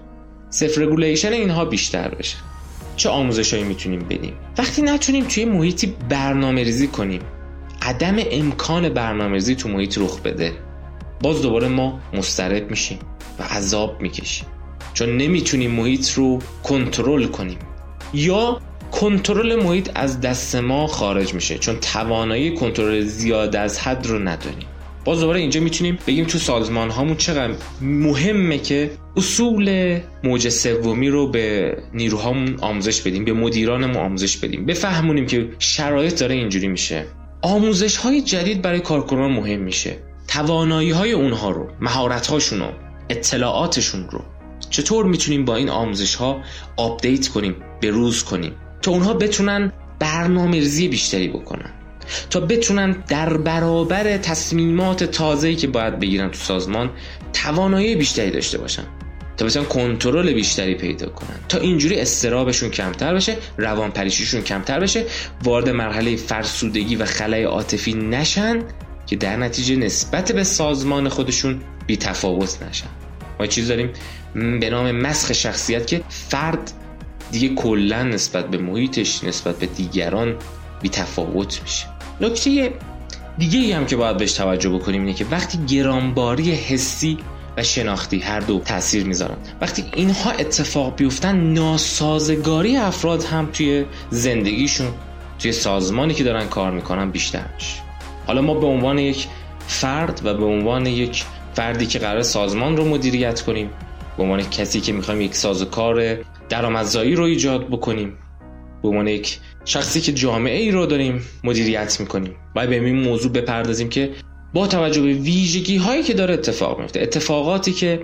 self 0.50 0.78
regulation 0.78 1.34
اینها 1.34 1.66
بیشتر 1.66 2.16
بشه. 2.16 2.38
چه 2.96 3.10
آموزشهایی 3.10 3.66
می‌تونیم 3.66 4.00
بدیم؟ 4.00 4.34
وقتی 4.58 4.82
نتونیم 4.82 5.26
توی 5.26 5.46
محیطی 5.46 5.96
برنامه 6.10 6.64
ریزی 6.64 6.88
کنیم 6.88 7.22
عدم 7.82 8.16
امکان 8.32 8.90
برنامه 8.90 9.34
ریزی 9.34 9.56
تو 9.56 9.70
محیط 9.70 9.98
رخ 9.98 10.22
بده. 10.22 10.71
باز 11.22 11.42
دوباره 11.42 11.68
ما 11.68 12.00
مسترب 12.14 12.70
میشیم 12.70 13.00
و 13.40 13.44
عذاب 13.44 14.02
می‌کشیم. 14.02 14.48
چون 14.94 15.18
نمی‌تونیم 15.18 15.72
محیط 15.72 16.12
رو 16.12 16.40
کنترل 16.64 17.26
کنیم. 17.26 17.58
یا 18.14 18.62
کنترل 18.92 19.64
محیط 19.64 19.90
از 19.96 20.22
دست 20.22 20.56
ما 20.56 20.88
خارج 20.88 21.34
میشه 21.34 21.58
چون 21.58 21.76
توانایی 21.76 22.56
کنترل 22.56 23.02
زیاد 23.02 23.56
از 23.56 23.80
حد 23.80 24.08
رو 24.08 24.20
نداریم. 24.20 24.68
باز 25.06 25.20
دوباره 25.20 25.40
اینجا 25.40 25.62
می‌تونیم 25.62 25.98
بگیم 26.08 26.26
تو 26.26 26.38
سازمان 26.38 26.90
هامون 26.90 27.16
چقدر 27.18 27.54
مهمه 27.82 28.58
که 28.58 28.92
اصول 29.18 30.00
موج 30.24 30.50
سومی 30.50 31.10
رو 31.10 31.28
به 31.28 31.78
نیروهامون 31.94 32.58
آموزش 32.62 33.02
بدیم 33.02 33.26
به 33.26 33.34
مدیرانمون 33.34 33.98
آموزش 33.98 34.38
بدیم. 34.38 34.66
بفهمونیم 34.66 35.26
که 35.26 35.50
شرایط 35.60 36.20
داره 36.20 36.36
اینجوری 36.36 36.68
میشه. 36.68 37.06
آموزش 37.42 37.98
های 37.98 38.22
جدید 38.22 38.62
برای 38.62 38.80
کارکنان 38.80 39.32
مهم 39.32 39.60
میشه. 39.60 39.98
توانایی 40.32 40.92
های 40.92 41.12
اونها 41.12 41.50
رو 41.50 41.70
مهارت 41.82 42.28
هاشون 42.28 42.60
رو 42.60 42.72
اطلاعاتشون 43.10 44.10
رو. 44.10 44.22
چطور 44.70 45.06
می‌تونیم 45.06 45.46
با 45.46 45.56
این 45.56 45.70
آموزش 45.70 46.16
ها 46.16 46.42
update 46.78 47.28
کنیم 47.28 47.56
به 47.82 47.90
روز 47.90 48.24
کنیم؟ 48.24 48.54
تا 48.82 48.92
اونها 48.92 49.14
بتونن 49.14 49.72
برنامه 50.00 50.52
ریزی 50.52 50.88
بیشتری 50.88 51.28
بکنن. 51.28 51.70
تا 52.30 52.40
بتونن 52.40 52.92
در 53.08 53.38
برابر 53.38 54.18
تصمیمات 54.18 55.04
تازه‌ای 55.04 55.56
که 55.56 55.68
باید 55.68 56.00
بگیرن 56.00 56.32
تو 56.32 56.38
سازمان 56.38 56.90
توانایی 57.34 57.96
بیشتری 57.96 58.32
داشته 58.32 58.58
باشن. 58.58 58.84
تا 59.38 59.46
بتونن 59.46 59.66
کنترل 59.66 60.34
بیشتری 60.34 60.76
پیدا 60.76 61.10
کنن. 61.10 61.40
تا 61.50 61.58
اینجوری 61.58 62.00
اضطرابشون 62.00 62.70
کمتر 62.70 63.14
بشه 63.14 63.38
روان 63.58 63.92
پریشیشون 63.92 64.42
کمتر 64.42 64.80
بشه 64.80 65.06
وارد 65.44 65.70
مرحله 65.70 66.16
فرسودگی 66.16 66.96
و 66.96 67.06
خلای 67.06 67.44
عاطفی 67.44 67.94
نشن 67.94 68.64
که 69.12 69.18
در 69.18 69.36
نتیجه 69.36 69.76
نسبت 69.76 70.32
به 70.32 70.44
سازمان 70.44 71.10
خودشون 71.10 71.62
بی 71.88 71.98
تفاوت 71.98 72.64
نشن. 72.64 72.88
ما 73.40 73.46
چیز 73.46 73.68
داریم؟ 73.68 73.90
به 74.34 74.70
نام 74.70 74.92
مسخ 74.92 75.34
شخصیت 75.34 75.88
که 75.88 76.02
فرد 76.10 76.72
دیگه 77.32 77.56
کلا 77.56 78.04
نسبت 78.04 78.48
به 78.50 78.58
محیطش 78.58 79.24
نسبت 79.24 79.56
به 79.60 79.66
دیگران 79.66 80.36
بی 80.82 80.90
تفاوت 80.90 81.62
میشه. 81.62 81.86
نکته 82.22 82.74
دیگه 83.38 83.60
ای 83.60 83.72
هم 83.72 83.86
که 83.86 83.96
باید 83.96 84.18
بهش 84.18 84.34
توجه 84.34 84.70
بکنیم 84.70 85.02
اینه 85.02 85.14
که 85.14 85.26
وقتی 85.32 85.58
گرانباری 85.58 86.52
حسی 86.52 87.18
و 87.58 87.64
شناختی 87.64 88.20
هر 88.20 88.40
دو 88.40 88.60
تاثیر 88.60 89.04
می‌ذارن 89.04 89.38
وقتی 89.62 89.86
اینها 89.96 90.32
اتفاق 90.32 90.96
بیفتن 90.96 91.36
ناسازگاری 91.36 92.78
افراد 92.78 93.24
هم 93.24 93.50
توی 93.54 93.86
زندگیشون 94.10 94.88
توی 95.40 95.52
سازمانی 95.52 96.14
که 96.14 96.24
دارن 96.24 96.48
کار 96.48 96.72
می‌کنن 96.72 97.12
بیشتر 97.12 97.46
میشه. 97.56 97.91
حالا 98.28 98.42
ما 98.42 98.54
به 98.54 98.66
عنوان 98.66 99.00
یک 99.00 99.28
فرد 99.68 100.22
و 100.24 100.34
به 100.34 100.46
عنوان 100.46 100.86
یک 100.86 101.24
فردی 101.54 101.86
که 101.86 102.00
قرار 102.00 102.22
سازمان 102.22 102.78
رو 102.78 102.86
مدیریت 102.86 103.42
کنیم 103.42 103.70
به 104.18 104.24
عنوان 104.24 104.50
کسی 104.50 104.82
که 104.82 104.94
می‌خوایم 104.94 105.22
یک 105.22 105.36
سازوکار 105.36 106.18
درآمدزایی 106.50 107.16
رو 107.16 107.24
ایجاد 107.24 107.68
بکنیم 107.68 108.18
به 108.82 108.88
عنوان 108.88 109.08
یک 109.08 109.40
شخصی 109.66 110.02
که 110.02 110.14
جامعه 110.14 110.60
ای 110.60 110.72
رو 110.72 110.86
داریم 110.86 111.22
مدیریت 111.44 112.00
می‌کنیم. 112.00 112.36
باید 112.56 112.70
به 112.70 112.86
این 112.86 113.00
موضوع 113.00 113.32
بپردازیم 113.32 113.90
که 113.90 114.12
با 114.54 114.68
توجه 114.68 115.02
به 115.02 115.14
ویژگی 115.14 115.78
هایی 115.78 116.04
که 116.04 116.14
داره 116.14 116.34
اتفاق 116.34 116.80
میفته 116.80 117.02
اتفاقاتی 117.02 117.74
که 117.74 118.04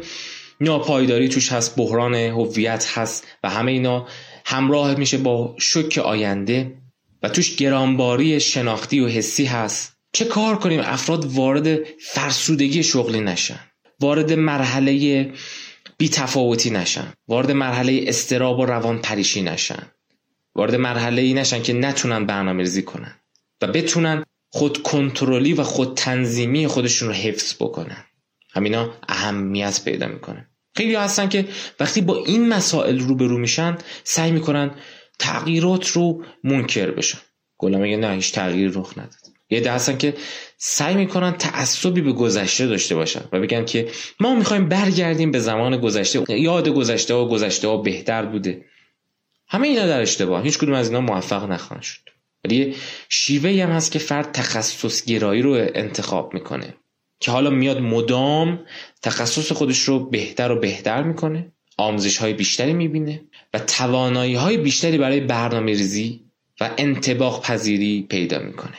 ناپایداری 0.61 1.29
توش 1.29 1.51
هست 1.51 1.75
بحران 1.75 2.15
هویت 2.15 2.87
هست 2.93 3.27
و 3.43 3.49
همه 3.49 3.71
اینا 3.71 4.07
همراه 4.45 4.95
میشه 4.95 5.17
با 5.17 5.55
شک 5.59 5.97
آینده 5.97 6.73
و 7.23 7.29
توش 7.29 7.55
گرانباری 7.55 8.39
شناختی 8.39 8.99
و 8.99 9.07
حسی 9.07 9.45
هست. 9.45 9.96
چه 10.17 10.25
کار 10.25 10.59
کنیم؟ 10.59 10.79
افراد 10.79 11.25
وارد 11.25 11.83
فرسودگی 11.99 12.83
شغلی 12.83 13.21
نشن. 13.21 13.59
وارد 13.99 14.33
مرحله 14.33 15.31
بی 15.97 16.09
تفاوتی 16.09 16.69
نشن. 16.69 17.13
وارد 17.27 17.51
مرحله 17.51 18.03
استراب 18.07 18.59
و 18.59 18.65
روان 18.65 19.01
پریشی 19.01 19.41
نشن. 19.41 19.91
وارد 20.55 20.75
مرحله 20.75 21.21
ای 21.21 21.33
نشن 21.33 21.61
که 21.61 21.73
نتونن 21.73 22.25
برنامه 22.25 22.63
ریزی 22.63 22.81
کنن 22.81 23.15
و 23.61 23.67
بتونن 23.67 24.23
خود 24.49 24.83
کنترلی 24.83 25.53
و 25.53 25.63
خود 25.63 25.97
تنظیمی 25.97 26.67
خودشون 26.67 27.07
رو 27.07 27.13
حفظ 27.13 27.55
بکنن. 27.59 28.05
همینا 28.53 28.93
اهمیت 29.07 29.81
پیدا 29.85 30.07
می‌کنه. 30.07 30.47
خیلی 30.75 30.95
هستن 30.95 31.29
که 31.29 31.47
وقتی 31.79 32.01
با 32.01 32.23
این 32.25 32.49
مسائل 32.49 32.99
روبرو 32.99 33.37
میشن 33.37 33.77
سعی 34.03 34.31
می‌کنن 34.31 34.71
تغییرات 35.19 35.87
رو 35.87 36.23
منکر 36.43 36.91
بشن. 36.91 37.19
گلا 37.57 37.77
میگه 37.77 37.97
نه 37.97 38.13
هیچ 38.13 38.31
تغییر 38.31 38.71
رخ 38.71 38.97
نداد. 38.97 39.26
یه 39.49 39.59
ده 39.59 39.71
هستن 39.71 39.97
که 39.97 40.13
سعی 40.57 40.95
می‌کنن 40.95 41.31
تعصبی 41.31 42.01
به 42.01 42.11
گذشته 42.11 42.67
داشته 42.67 42.95
باشن 42.95 43.21
و 43.31 43.39
بگن 43.39 43.65
که 43.65 43.87
ما 44.19 44.35
می‌خوایم 44.35 44.69
برگردیم 44.69 45.31
به 45.31 45.39
زمان 45.39 45.77
گذشته. 45.77 46.39
یاد 46.39 46.69
گذشته 46.69 47.13
و 47.13 47.27
گذشته 47.27 47.67
ها 47.67 47.77
بهتر 47.77 48.25
بوده. 48.25 48.65
همه 49.47 49.67
اینا 49.67 49.87
در 49.87 50.01
اشتباه. 50.01 50.43
هیچ 50.43 50.57
کدوم 50.57 50.73
از 50.73 50.87
اینا 50.87 51.01
موفق 51.01 51.51
نخواهند 51.51 51.83
شد. 51.83 51.99
ولی 52.45 52.75
شیوه 53.09 53.63
هم 53.63 53.69
هست 53.69 53.91
که 53.91 53.99
فرد 53.99 54.31
تخصص 54.31 55.05
گرایی 55.05 55.41
رو 55.41 55.51
انتخاب 55.75 56.33
می‌کنه. 56.33 56.73
که 57.19 57.31
حالا 57.31 57.49
میاد 57.49 57.81
مدام 57.81 58.59
تخصص 59.01 59.51
خودش 59.51 59.79
رو 59.79 59.99
بهتر 60.09 60.51
و 60.51 60.59
بهتر 60.59 61.03
می‌کنه 61.03 61.51
آموزش 61.77 62.17
های 62.17 62.33
بیشتری 62.33 62.73
می‌بینه 62.73 63.21
و 63.53 63.59
توانایی 63.59 64.35
های 64.35 64.57
بیشتری 64.57 64.97
برای 64.97 65.19
برنامه 65.19 65.71
ریزی 65.71 66.21
و 66.61 66.69
انتباق 66.77 67.43
پذیری 67.43 68.05
پیدا 68.09 68.39
می‌کنه. 68.39 68.77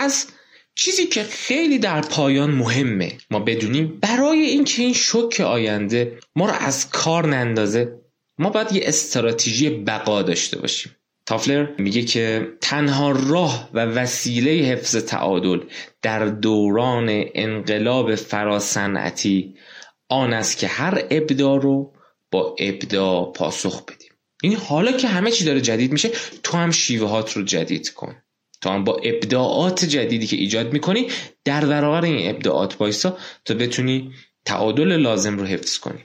از 0.00 0.26
چیزی 0.74 1.06
که 1.06 1.22
خیلی 1.22 1.78
در 1.78 2.00
پایان 2.00 2.50
مهمه. 2.50 3.12
ما 3.30 3.38
بدونیم 3.38 3.98
برای 4.00 4.38
اینکه 4.38 4.82
این 4.82 4.94
شک 4.94 5.40
آینده 5.40 6.18
ما 6.36 6.46
رو 6.46 6.52
از 6.52 6.90
کار 6.90 7.26
نندازه 7.26 8.00
ما 8.38 8.50
باید 8.50 8.72
یه 8.72 8.82
استراتژی 8.84 9.70
بقا 9.70 10.22
داشته 10.22 10.58
باشیم. 10.58 10.96
تافلر 11.26 11.68
میگه 11.78 12.02
که 12.02 12.48
تنها 12.60 13.10
راه 13.10 13.70
و 13.74 13.84
وسیله 13.86 14.50
حفظ 14.50 14.96
تعادل 14.96 15.60
در 16.02 16.26
دوران 16.26 17.24
انقلاب 17.34 18.14
فراسنعتی 18.14 19.54
آن 20.08 20.32
است 20.32 20.58
که 20.58 20.66
هر 20.66 21.04
ابدا 21.10 21.56
رو 21.56 21.92
با 22.30 22.56
ابدا 22.58 23.24
پاسخ 23.24 23.84
بدیم. 23.84 24.10
این 24.42 24.56
حالا 24.56 24.92
که 24.92 25.08
همه 25.08 25.30
چی 25.30 25.44
داره 25.44 25.60
جدید 25.60 25.92
میشه 25.92 26.10
تو 26.42 26.56
هم 26.56 26.70
شیوه 26.70 27.08
هات 27.08 27.32
رو 27.32 27.42
جدید 27.42 27.90
کن. 27.90 28.16
تو 28.60 28.70
هم 28.70 28.84
با 28.84 28.96
ابداعات 28.96 29.84
جدیدی 29.84 30.26
که 30.26 30.36
ایجاد 30.36 30.72
می‌کنی 30.72 31.06
در 31.44 31.64
برابر 31.64 32.04
این 32.04 32.30
ابداعات 32.30 32.76
بایستا 32.76 33.16
تا 33.44 33.54
بتونی 33.54 34.12
تعادل 34.44 34.96
لازم 34.96 35.38
رو 35.38 35.44
حفظ 35.44 35.78
کنی. 35.78 35.98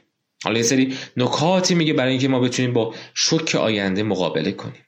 حالا 0.43 0.57
یه 0.57 0.63
سری 0.63 0.97
نکاتی 1.17 1.75
میگه 1.75 1.93
برای 1.93 2.11
اینکه 2.11 2.27
ما 2.27 2.39
بتونیم 2.39 2.73
با 2.73 2.93
شک 3.13 3.55
آینده 3.55 4.03
مقابله 4.03 4.51
کنیم. 4.51 4.85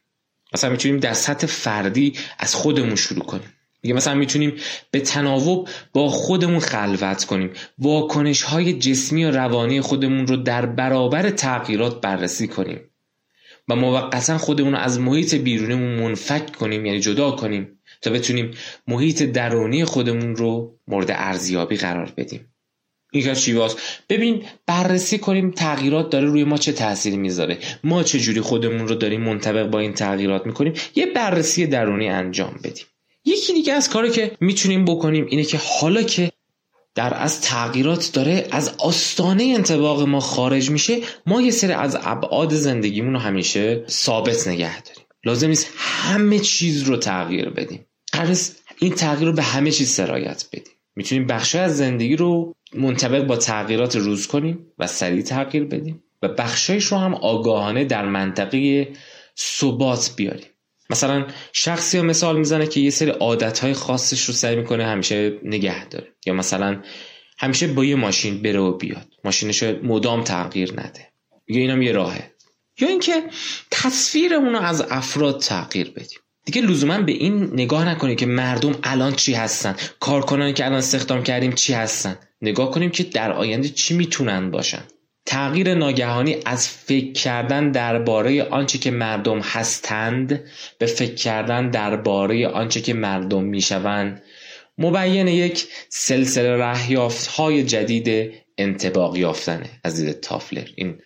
مثلا 0.53 0.69
می‌تونیم 0.69 0.99
در 0.99 1.13
سطح 1.13 1.47
فردی 1.47 2.13
از 2.39 2.55
خودمون 2.55 2.95
شروع 2.95 3.25
کنیم. 3.25 3.53
میگه 3.83 3.95
مثلا 3.95 4.13
می‌تونیم 4.13 4.53
به 4.91 4.99
تناوب 4.99 5.69
با 5.93 6.07
خودمون 6.07 6.59
خلوت 6.59 7.25
کنیم. 7.25 7.49
واکنش 7.79 8.41
های 8.41 8.73
جسمی 8.73 9.25
و 9.25 9.31
روانی 9.31 9.81
خودمون 9.81 10.27
رو 10.27 10.35
در 10.37 10.65
برابر 10.65 11.29
تغییرات 11.29 12.01
بررسی 12.01 12.47
کنیم. 12.47 12.79
و 13.67 13.75
موقتا 13.75 14.37
خودمون 14.37 14.73
رو 14.73 14.79
از 14.79 14.99
محیط 14.99 15.35
بیرونمون 15.35 15.95
منفک 15.95 16.55
کنیم 16.55 16.85
یعنی 16.85 16.99
جدا 16.99 17.31
کنیم 17.31 17.79
تا 18.01 18.11
بتونیم 18.11 18.51
محیط 18.87 19.23
درونی 19.23 19.85
خودمون 19.85 20.35
رو 20.35 20.79
مورد 20.87 21.11
ارزیابی 21.11 21.77
قرار 21.77 22.13
بدیم. 22.17 22.53
این 23.11 23.29
از 23.29 23.41
شیواست 23.41 23.77
ببین 24.09 24.43
بررسی 24.65 25.17
کنیم 25.17 25.51
تغییرات 25.51 26.09
داره 26.09 26.27
روی 26.27 26.43
ما 26.43 26.57
چه 26.57 26.71
تأثیری 26.71 27.17
می‌ذاره. 27.17 27.57
ما 27.83 28.03
چه 28.03 28.19
جوری 28.19 28.41
خودمون 28.41 28.87
رو 28.87 28.95
داریم 28.95 29.21
منطبق 29.21 29.67
با 29.67 29.79
این 29.79 29.93
تغییرات 29.93 30.45
می‌کنیم؟ 30.45 30.73
یه 30.95 31.05
بررسی 31.05 31.67
درونی 31.67 32.09
انجام 32.09 32.59
بدیم. 32.63 32.85
یکی 33.25 33.53
دیگه 33.53 33.73
از 33.73 33.89
کاری 33.89 34.09
که 34.09 34.31
می‌تونیم 34.39 34.85
بکنیم 34.85 35.25
اینه 35.29 35.43
که 35.43 35.59
حالا 35.79 36.03
که 36.03 36.31
در 36.97 37.13
از 37.13 37.41
تغییرات 37.41 38.11
داره 38.13 38.47
از 38.51 38.75
آستانه 38.77 39.43
انتباق 39.43 40.01
ما 40.01 40.19
خارج 40.19 40.69
میشه 40.69 40.97
ما 41.25 41.41
یه 41.41 41.51
سری 41.51 41.71
از 41.71 41.97
ابعاد 42.03 42.53
زندگیمون 42.53 43.13
رو 43.13 43.19
همیشه 43.19 43.83
ثابت 43.89 44.47
نگه 44.47 44.81
داریم. 44.81 45.05
لازم 45.23 45.47
نیست 45.47 45.67
همه 45.77 46.39
چیز 46.39 46.83
رو 46.83 46.97
تغییر 46.97 47.49
بدیم. 47.49 47.85
قرار 48.11 48.37
این 48.79 48.93
تغییر 48.93 49.27
رو 49.27 49.33
به 49.33 49.43
همه 49.43 49.71
چیز 49.71 49.89
سرایت 49.89 50.45
بدیم. 50.53 50.73
می‌تونیم 50.95 51.27
بخش 51.27 51.55
از 51.55 51.77
زندگی 51.77 52.15
رو 52.15 52.55
منطبق 52.73 53.23
با 53.23 53.35
تغییرات 53.35 53.95
روز 53.95 54.27
کنیم 54.27 54.67
و 54.77 54.87
سریع 54.87 55.21
تغییر 55.21 55.63
بدیم 55.63 56.03
و 56.21 56.27
بخشایش 56.27 56.85
رو 56.85 56.97
هم 56.97 57.13
آگاهانه 57.13 57.85
در 57.85 58.05
منطقه 58.05 58.87
ثبات 59.39 60.13
بیاریم. 60.15 60.49
مثلا 60.89 61.27
شخصی 61.53 61.97
ها 61.97 62.03
مثال 62.03 62.37
می‌زنه 62.37 62.67
که 62.67 62.79
یه 62.79 62.89
سری 62.89 63.09
عادت 63.09 63.73
خاصش 63.73 64.23
رو 64.23 64.33
سعی 64.33 64.55
می‌کنه 64.55 64.85
همیشه 64.85 65.39
نگه 65.43 65.85
داره. 65.85 66.07
یا 66.25 66.33
مثلا 66.33 66.81
همیشه 67.39 67.67
با 67.67 67.85
یه 67.85 67.95
ماشین 67.95 68.41
بره 68.41 68.59
و 68.59 68.77
بیاد. 68.77 69.07
ماشینش 69.23 69.63
مدام 69.63 70.23
تغییر 70.23 70.71
نده. 70.71 71.07
یا 71.47 71.61
اینم 71.61 71.81
یه 71.81 71.91
راهه. 71.91 72.31
یا 72.79 72.87
اینکه 72.87 73.23
تصویرمون 73.71 74.53
رو 74.53 74.59
از 74.59 74.81
افراد 74.89 75.41
تغییر 75.41 75.89
بدیم. 75.89 76.19
دیگه 76.45 76.61
لزوما 76.61 77.01
به 77.01 77.11
این 77.11 77.43
نگاه 77.43 77.89
نکنید 77.89 78.17
که 78.17 78.25
مردم 78.25 78.75
الان 78.83 79.15
چی 79.15 79.33
هستن. 79.33 79.75
کارکنانی 79.99 80.53
که 80.53 80.65
الان 80.65 80.77
استخدام 80.77 81.23
کردیم 81.23 81.51
چی 81.51 81.73
هستن. 81.73 82.17
نگاه 82.41 82.71
کنیم 82.71 82.89
که 82.89 83.03
در 83.03 83.31
آینده 83.31 83.69
چی 83.69 83.93
می‌تونن 83.93 84.51
باشن. 84.51 84.83
تغییر 85.27 85.73
ناگهانی 85.73 86.37
از 86.45 86.69
فکر 86.69 87.11
کردن 87.11 87.71
درباره 87.71 88.43
آنچه 88.43 88.77
که 88.77 88.91
مردم 88.91 89.39
هستند 89.39 90.43
به 90.79 90.85
فکر 90.85 91.13
کردن 91.15 91.69
درباره 91.69 92.47
آنچه 92.47 92.81
که 92.81 92.93
مردم 92.93 93.43
می‌شوند 93.43 94.23
مبین 94.77 95.27
یک 95.27 95.67
سلسله 95.89 96.57
رهیافت 96.57 97.27
های 97.27 97.63
جدید 97.63 98.31
انتباق 98.57 99.17
یافتنه. 99.17 99.69
از 99.83 100.01
دید 100.01 100.19
تافلر 100.19 100.67
این 100.75 100.97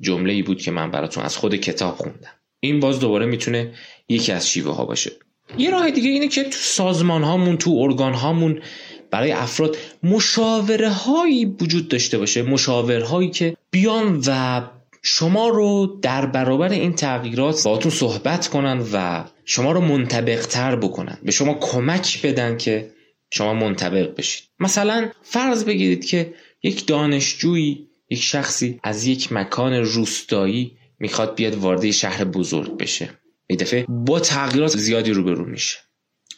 جمله 0.00 0.32
ای 0.32 0.42
بود 0.42 0.62
که 0.62 0.70
من 0.70 0.90
براتون 0.90 1.24
از 1.24 1.36
خود 1.36 1.56
کتاب 1.56 1.96
خوندم. 1.96 2.32
این 2.60 2.80
باز 2.80 3.00
دوباره 3.00 3.26
می‌تونه 3.26 3.72
یکی 4.08 4.32
از 4.32 4.50
شیوه 4.50 4.74
ها 4.74 4.84
باشه. 4.84 5.10
یه 5.58 5.70
راه 5.70 5.90
دیگه 5.90 6.10
اینه 6.10 6.28
که 6.28 6.44
تو 6.44 6.58
سازمان 6.58 7.22
هامون 7.22 7.56
تو 7.56 7.70
ارگان 7.70 8.14
هامون 8.14 8.60
برای 9.10 9.32
افراد 9.32 9.76
مشاوره 10.02 10.90
هایی 10.90 11.44
وجود 11.44 11.88
داشته 11.88 12.18
باشه 12.18 12.42
مشاوره 12.42 13.04
هایی 13.04 13.30
که 13.30 13.56
بیان 13.70 14.22
و 14.26 14.62
شما 15.02 15.48
رو 15.48 15.98
در 16.02 16.26
برابر 16.26 16.68
این 16.68 16.92
تغییرات 16.92 17.62
باهاتون 17.64 17.92
صحبت 17.92 18.48
کنن 18.48 18.84
و 18.92 19.24
شما 19.44 19.72
رو 19.72 19.80
منطبق 19.80 20.46
تر 20.46 20.76
بکنن. 20.76 21.18
به 21.22 21.32
شما 21.32 21.54
کمک 21.54 22.22
بدن 22.22 22.56
که 22.56 22.90
شما 23.30 23.54
منطبق 23.54 24.16
بشید. 24.16 24.44
مثلا 24.60 25.10
فرض 25.22 25.64
بگیرید 25.64 26.04
که 26.04 26.34
یک 26.62 26.86
دانشجویی 26.86 27.88
یک 28.10 28.22
شخصی 28.22 28.80
از 28.82 29.06
یک 29.06 29.32
مکان 29.32 29.72
روستایی 29.72 30.76
می‌خواد 30.98 31.34
بیاد 31.34 31.54
وارد 31.54 31.90
شهر 31.90 32.24
بزرگ 32.24 32.76
بشه. 32.76 33.10
یه 33.50 33.56
دفعه 33.56 33.86
با 33.88 34.20
تغییرات 34.20 34.76
زیادی 34.76 35.10
روبرو 35.10 35.44
میشه. 35.44 35.78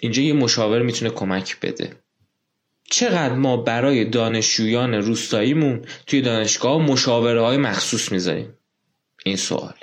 اینجا 0.00 0.22
یه 0.22 0.32
مشاور 0.32 0.82
می‌تونه 0.82 1.10
کمک 1.10 1.60
بده. 1.60 1.92
چقدر 2.90 3.34
ما 3.34 3.56
برای 3.56 4.04
دانشجویان 4.04 4.94
روستاییمون 4.94 5.84
توی 6.06 6.20
دانشگاه 6.20 6.78
مشاوره 6.82 7.42
های 7.42 7.56
مخصوص 7.56 8.12
می‌ذاریم؟ 8.12 8.54
این 9.24 9.36
سوال. 9.36 9.74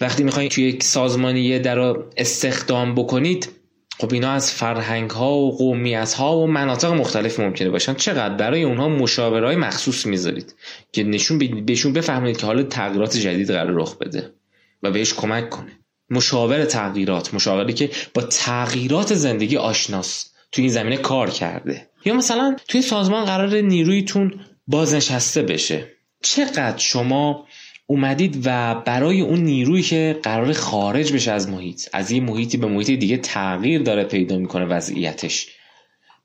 وقتی 0.00 0.22
می‌خواین 0.22 0.48
توی 0.48 0.64
یک 0.64 0.82
سازمانی 0.82 1.40
یه 1.40 1.58
در 1.58 1.78
استخدام 2.16 2.94
بکنید 2.94 3.48
خب 3.98 4.12
اینا 4.12 4.30
از 4.30 4.52
فرهنگ 4.52 5.10
ها 5.10 5.32
و 5.34 5.56
قومیت 5.56 6.12
ها 6.12 6.38
و 6.38 6.46
مناطق 6.46 6.92
مختلف 6.92 7.40
ممکنه 7.40 7.70
باشن. 7.70 7.94
چقدر 7.94 8.34
برای 8.34 8.62
اونها 8.62 8.88
مشاوره 8.88 9.46
های 9.46 9.56
مخصوص 9.56 10.06
می‌ذارید 10.06 10.54
که 10.92 11.04
نشون 11.04 11.64
بهشون 11.66 11.92
بفهمید 11.92 12.36
که 12.36 12.46
حالا 12.46 12.62
تغییرات 12.62 13.16
جدید 13.16 13.50
قرار 13.50 13.74
رخ 13.74 13.98
بده 13.98 14.30
و 14.82 14.90
بهش 14.90 15.14
کمک 15.14 15.50
کنه. 15.50 15.72
مشاور 16.10 16.64
تغییرات 16.64 17.34
مشاوری 17.34 17.72
که 17.72 17.90
با 18.14 18.22
تغییرات 18.22 19.14
زندگی 19.14 19.56
آشناست 19.56 20.34
توی 20.52 20.64
این 20.64 20.72
زمینه 20.72 20.96
کار 20.96 21.30
کرده. 21.30 21.88
یا 22.04 22.14
مثلا 22.14 22.56
توی 22.68 22.82
سازمان 22.82 23.24
قرار 23.24 23.56
نیرویتون 23.56 24.40
بازنشسته 24.66 25.42
بشه. 25.42 25.86
چقدر 26.22 26.78
شما 26.78 27.46
اومدید 27.86 28.42
و 28.44 28.74
برای 28.74 29.20
اون 29.20 29.40
نیرویی 29.40 29.82
که 29.82 30.20
قرار 30.22 30.52
خارج 30.52 31.12
بشه 31.12 31.32
از 31.32 31.48
محیط 31.48 31.88
از 31.92 32.10
یه 32.10 32.20
محیطی 32.20 32.56
به 32.56 32.66
محیط 32.66 32.90
دیگه 32.90 33.16
تغییر 33.16 33.82
داره 33.82 34.04
پیدا 34.04 34.38
می‌کنه 34.38 34.64
وضعیتش 34.64 35.48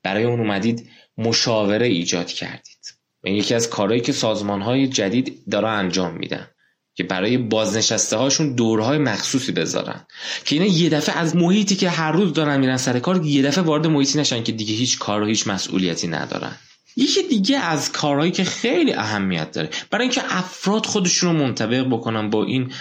برای 0.02 0.24
اون 0.24 0.40
اومدید 0.40 0.88
مشاوره 1.18 1.86
ایجاد 1.86 2.26
کردید. 2.26 2.94
این 3.24 3.36
یکی 3.36 3.54
از 3.54 3.70
کارهایی 3.70 4.00
که 4.00 4.12
سازمان 4.12 4.62
های 4.62 4.86
جدید 4.88 5.42
داره 5.50 5.68
انجام 5.68 6.16
میدن. 6.16 6.46
که 6.94 7.04
برای 7.04 7.38
بازنشسته 7.38 8.16
هاشون 8.16 8.54
دورهای 8.54 8.98
مخصوصی 8.98 9.52
بذارن. 9.52 10.06
که 10.44 10.56
اینا 10.56 10.66
یه 10.66 10.88
دفعه 10.88 11.16
از 11.18 11.36
محیطی 11.36 11.76
که 11.76 11.90
هر 11.90 12.12
روز 12.12 12.32
دارن 12.32 12.60
میرن 12.60 12.76
سر 12.76 12.98
کار 12.98 13.26
یه 13.26 13.42
دفعه 13.42 13.64
وارد 13.64 13.86
محیطی 13.86 14.18
نشن 14.18 14.42
که 14.42 14.52
دیگه 14.52 14.74
هیچ 14.74 14.98
کار 14.98 15.22
و 15.22 15.26
هیچ 15.26 15.46
مسئولیتی 15.46 16.08
ندارن. 16.08 16.56
یکی 16.96 17.22
دیگه 17.22 17.58
از 17.58 17.92
کارهایی 17.92 18.32
که 18.32 18.44
خیلی 18.44 18.92
اهمیت 18.92 19.52
داره 19.52 19.70
برای 19.90 20.02
اینکه 20.02 20.22
افراد 20.28 20.86
خودشون 20.86 21.36
رو 21.36 21.46
منطبق 21.46 21.86
بکنن 21.86 22.30
با 22.30 22.44
این 22.44 22.72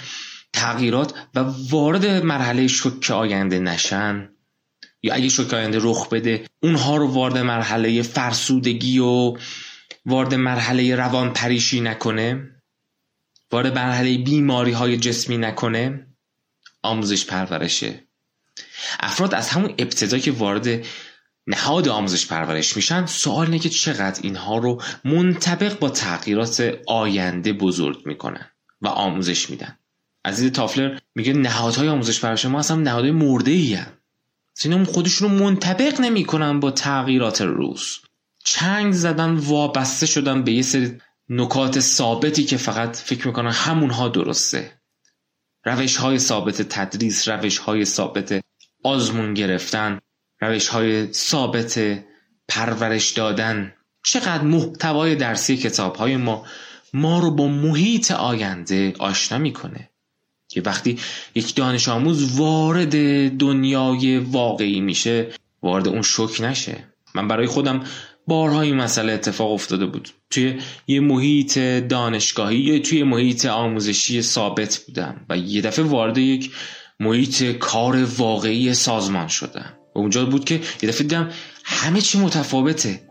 تغییرات 0.53 1.13
و 1.35 1.39
وارد 1.69 2.05
مرحله 2.05 2.67
شک 2.67 3.11
آینده 3.11 3.59
نشن 3.59 4.29
یا 5.03 5.13
اگه 5.13 5.29
شک 5.29 5.53
آینده 5.53 5.79
رخ 5.81 6.09
بده 6.09 6.45
اونها 6.63 6.97
رو 6.97 7.07
وارد 7.07 7.37
مرحله 7.37 8.01
فرسودگی 8.01 8.99
و 8.99 9.37
وارد 10.05 10.33
مرحله 10.33 10.95
روان 10.95 11.33
پریشی 11.33 11.81
نکنه. 11.81 12.58
وارد 13.51 13.75
مرحله 13.75 14.17
بیماری 14.17 14.71
های 14.71 14.97
جسمی 14.97 15.37
نکنه 15.37 16.07
آموزش 16.83 17.25
پرورشه. 17.25 18.03
افراد 18.99 19.33
از 19.33 19.49
همون 19.49 19.73
ابتدا 19.77 20.17
که 20.17 20.31
وارد 20.31 20.85
نهاد 21.47 21.87
آموزش 21.87 22.27
پرورش 22.27 22.75
میشن 22.75 23.05
سوال 23.05 23.45
اینه 23.45 23.59
که 23.59 23.69
چقدر 23.69 24.19
اینها 24.23 24.57
رو 24.57 24.81
منطبق 25.05 25.79
با 25.79 25.89
تغییرات 25.89 26.79
آینده 26.87 27.53
بزرگ 27.53 28.01
می‌کنن 28.05 28.51
و 28.81 28.87
آموزش 28.87 29.49
میدن. 29.49 29.77
عزیز 30.25 30.51
تافلر 30.51 30.99
میگه 31.15 31.33
نهادهای 31.33 31.87
آموزش 31.87 32.19
پرورش 32.19 32.45
ما 32.45 32.59
اصلا 32.59 32.77
نهادهای 32.77 33.11
مرده 33.11 33.51
ای 33.51 33.73
هم. 33.73 33.91
اینا 34.63 34.85
خودشون 34.85 35.31
رو 35.31 35.45
منطبق 35.45 36.01
نمی‌کنن 36.01 36.59
با 36.59 36.71
تغییرات 36.71 37.41
روز. 37.41 37.99
چنگ 38.43 38.93
زدن 38.93 39.35
وابسته 39.35 40.05
شدن 40.05 40.43
به 40.43 40.51
یه 40.51 40.61
سری 40.61 40.97
نکات 41.29 41.79
ثابتی 41.79 42.43
که 42.43 42.57
فقط 42.57 42.97
فکر 42.97 43.27
می‌کنن 43.27 43.51
همونها 43.51 44.09
درسته. 44.09 44.81
روش 45.65 45.97
های 45.97 46.19
ثابت 46.19 46.61
تدریس 46.61 47.27
روش 47.27 47.57
های 47.57 47.85
ثابت 47.85 48.41
آزمون 48.83 49.33
گرفتن 49.33 49.99
روش 50.41 50.67
های 50.67 51.13
ثابت 51.13 51.99
پرورش 52.47 53.11
دادن. 53.11 53.73
چقدر 54.03 54.43
محتوای 54.43 55.15
درسی 55.15 55.57
کتاب 55.57 55.95
های 55.95 56.17
ما 56.17 56.45
ما 56.93 57.19
رو 57.19 57.31
با 57.31 57.47
محیط 57.47 58.11
آینده 58.11 58.93
آشنا 58.99 59.37
می‌کنه. 59.37 59.89
که 60.47 60.61
وقتی 60.61 60.99
یک 61.35 61.55
دانش 61.55 61.89
آموز 61.89 62.39
وارد 62.39 62.91
دنیای 63.37 64.17
واقعی 64.17 64.81
میشه 64.81 65.31
وارد 65.61 65.87
اون 65.87 66.01
شک 66.01 66.41
نشه. 66.41 66.83
من 67.15 67.27
برای 67.27 67.47
خودم 67.47 67.83
بارها 68.29 68.61
این 68.61 68.75
مسئله 68.75 69.13
اتفاق 69.13 69.51
افتاده 69.51 69.85
بود. 69.85 70.09
توی 70.29 70.59
یه 70.87 70.99
محیط 70.99 71.59
دانشگاهی 71.59 72.57
یا 72.57 72.79
توی 72.79 73.03
محیط 73.03 73.45
آموزشی 73.45 74.21
ثابت 74.21 74.77
بودم 74.77 75.25
و 75.29 75.37
یه 75.37 75.61
دفعه 75.61 75.85
وارد 75.85 76.17
یک 76.17 76.51
محیط 76.99 77.43
کار 77.43 78.03
واقعی 78.03 78.73
سازمان 78.73 79.27
شدم 79.27 79.73
و 79.95 79.99
اونجا 79.99 80.25
بود 80.25 80.45
که 80.45 80.55
یه 80.55 80.89
دفعه 80.89 81.01
دیدم 81.01 81.29
همه 81.63 82.01
چی 82.01 82.19
متفاوته. 82.19 83.01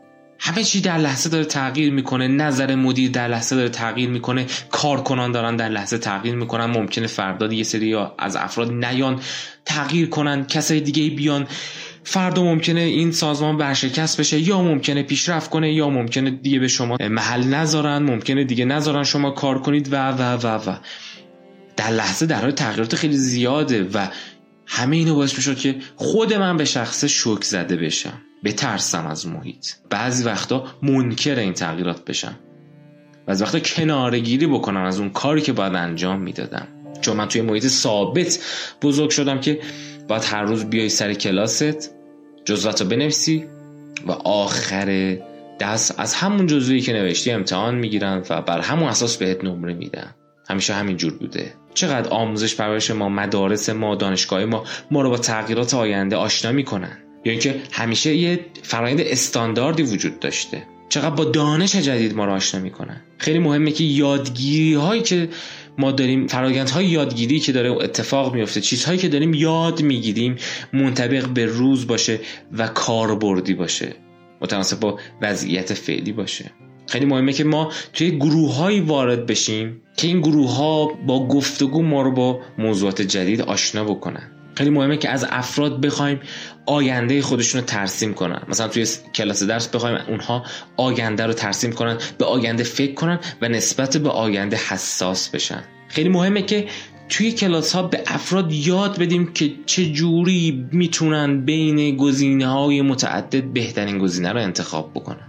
همه 0.41 0.65
چی 0.65 0.81
در 0.81 0.99
لحظه 0.99 1.31
داره 1.31 1.45
تغییر 1.45 1.93
می‌کنه. 1.93 2.29
نظر 2.29 2.75
مدیر 2.75 3.11
در 3.11 3.29
لحظه 3.29 3.57
داره 3.57 3.69
تغییر 3.69 4.09
می‌کنه. 4.09 4.47
کارکنان 4.71 5.33
دارن 5.33 5.57
در 5.57 5.69
لحظه 5.69 5.99
تغییر 5.99 6.35
می‌کنن. 6.35 6.65
ممکنه 6.65 7.07
فردا 7.07 7.53
یه 7.53 7.63
سری 7.63 7.95
از 8.19 8.37
افراد 8.37 8.73
نیان 8.73 9.21
تغییر 9.65 10.09
کنن 10.09 10.47
کسای 10.47 10.81
دیگه 10.81 11.11
بیان. 11.17 11.47
فردا 12.05 12.43
ممکنه 12.43 12.81
این 12.81 13.13
سازمان 13.13 13.57
ورشکست 13.57 14.21
بشه 14.21 14.41
یا 14.41 14.63
ممکنه 14.63 15.03
پیشرفت 15.03 15.51
کنه 15.51 15.73
یا 15.73 15.91
ممکنه 15.91 16.31
دیگه 16.31 16.59
به 16.59 16.69
شما 16.69 16.97
محل 17.01 17.45
نذارن 17.45 17.99
ممکنه 17.99 18.45
دیگه 18.45 18.65
نذارن 18.65 19.05
شما 19.05 19.31
کار 19.31 19.59
کنید 19.59 19.93
و 19.93 20.09
و 20.09 20.23
و 20.23 20.47
و. 20.47 20.77
در 21.77 21.91
لحظه 21.91 22.27
در 22.27 22.41
حال 22.41 22.51
تغییرات 22.51 22.97
خیلی 22.97 23.17
زیاده 23.17 23.89
و 23.95 24.07
همه 24.67 24.97
اینو 24.97 25.15
باعث 25.15 25.35
می‌شد 25.37 25.57
که 25.57 25.77
خود 25.97 26.35
من 26.35 26.57
به 26.57 26.65
شخص 26.65 27.05
شوک 27.05 27.45
زده 27.45 27.77
بشم. 27.77 28.23
بترسم 28.45 29.07
از 29.07 29.27
محیط. 29.27 29.67
بعضی 29.91 30.25
وقتا 30.25 30.67
منکر 30.83 31.39
این 31.39 31.53
تغییرات 31.53 32.05
بشم. 32.05 32.39
بعضی 33.27 33.45
وقتا 33.45 33.61
کنارگیری 33.61 34.47
بکنم 34.47 34.85
از 34.85 35.01
اون 35.01 35.11
کاری 35.11 35.41
که 35.41 35.53
باید 35.53 35.75
انجام 35.75 36.21
می‌دادم. 36.21 36.69
چون 37.01 37.17
من 37.17 37.29
توی 37.29 37.41
محیط 37.41 37.67
ثابت 37.67 38.39
بزرگ 38.83 39.11
شدم 39.11 39.41
که 39.41 39.61
باید 40.09 40.25
هر 40.25 40.43
روز 40.43 40.65
بیای 40.65 40.89
سر 40.89 41.15
کلاست 41.15 41.91
جزوات 42.45 42.83
رو 42.83 42.89
بنویسی 42.89 43.45
و 44.07 44.13
آخر 44.13 45.19
دست 45.61 45.95
از 45.99 46.15
همون 46.15 46.47
جزویی 46.47 46.81
که 46.81 46.93
نوشتی 46.93 47.31
امتحان 47.31 47.75
می‌گیرن 47.75 48.23
و 48.31 48.43
بر 48.43 48.61
همون 48.61 48.89
اساس 48.89 49.17
بهت 49.17 49.45
نمره 49.45 49.75
میدن. 49.75 50.15
همیشه 50.49 50.75
همین 50.75 50.97
جور 50.97 51.15
بوده. 51.15 51.55
چقدر 51.75 52.09
آموزش 52.09 52.55
پرورش 52.55 52.91
ما 52.91 53.09
مدارس 53.09 53.69
ما 53.69 53.95
دانشگاه 53.95 54.45
ما 54.45 54.65
ما 54.91 55.03
رو 55.03 55.11
با 55.11 55.19
تغییرات 55.19 55.75
آینده 55.75 56.17
آشنا 56.17 56.53
می‌کنن. 56.53 56.99
یا 57.25 57.33
اینکه 57.33 57.61
همیشه 57.73 58.15
یه 58.15 58.41
فرایند 58.63 59.01
استانداردی 59.01 59.83
وجود 59.83 60.21
داشته. 60.21 60.63
چقدر 60.89 61.11
با 61.11 61.25
دانش 61.25 61.77
جدید 61.77 62.17
ما 62.17 62.25
رو 62.25 62.33
آشنا 62.33 62.61
می‌کنن. 62.61 63.01
خیلی 63.19 63.39
مهمه 63.39 63.71
که 63.71 63.85
یادگیری 63.85 64.75
هایی 64.75 65.03
که 65.03 65.29
ما 65.79 65.93
داریم 65.93 66.27
فرایند 66.27 66.71
های 66.71 66.87
یادگیری 66.87 67.41
که 67.41 67.53
داره 67.53 67.71
اتفاق 67.71 68.35
میفته 68.35 68.61
چیزهایی 68.61 68.99
که 68.99 69.09
داریم 69.09 69.35
یاد 69.35 69.83
می‌گیریم 69.83 70.37
منطبق 70.73 71.29
به 71.29 71.47
روز 71.47 71.87
باشه 71.87 72.21
و 72.53 72.67
کاربردی 72.67 73.55
باشه 73.55 73.93
متناسب 74.41 74.81
با 74.81 74.99
وضعیت 75.23 75.75
فعلی 75.75 76.13
باشه. 76.13 76.51
خیلی 76.87 77.07
مهمه 77.07 77.33
که 77.33 77.45
ما 77.45 77.73
توی 77.93 78.11
گروه 78.11 78.81
وارد 78.81 79.27
بشیم 79.27 79.83
که 79.97 80.07
این 80.07 80.21
گروه 80.21 80.57
ها 80.57 80.87
با 80.87 81.29
گفتگو 81.29 81.83
ما 81.83 82.03
رو 82.03 82.13
با 82.13 82.41
موضوعات 82.59 83.03
جدید 83.03 83.41
آشنا 83.41 83.85
بکنن. 83.85 84.33
خیلی 84.55 84.71
مهمه 84.71 84.97
که 84.97 85.11
از 85.11 85.27
افراد 85.31 85.81
بخوایم 85.81 86.21
آینده 86.69 87.23
خودشون 87.23 87.61
رو 87.61 87.67
ترسیم 87.67 88.15
کنن. 88.15 88.43
مثلا 88.49 88.69
توی 88.69 88.87
کلاس 89.15 89.43
درس 89.43 89.69
بخوایم 89.69 89.99
اونها 90.09 90.45
آینده 90.77 91.27
رو 91.27 91.33
ترسیم 91.33 91.73
کنن 91.73 91.99
به 92.19 92.25
آینده 92.25 92.63
فکر 92.63 92.95
کنن 92.95 93.19
و 93.43 93.49
نسبت 93.49 93.97
به 93.97 94.11
آینده 94.11 94.57
حساس 94.57 95.29
بشن. 95.29 95.63
خیلی 95.89 96.09
مهمه 96.09 96.43
که 96.43 96.69
توی 97.09 97.33
کلاس 97.33 97.73
ها 97.73 97.83
به 97.83 98.03
افراد 98.07 98.53
یاد 98.53 98.99
بدیم 98.99 99.33
که 99.33 99.53
چه 99.67 99.93
جوری 99.93 100.69
می‌تونن 100.73 101.41
بین 101.45 101.97
گزینه 101.97 102.47
های 102.47 102.83
متعدد 102.83 103.45
بهترین 103.45 103.99
گزینه 103.99 104.33
رو 104.33 104.41
انتخاب 104.41 104.91
بکنن. 104.95 105.29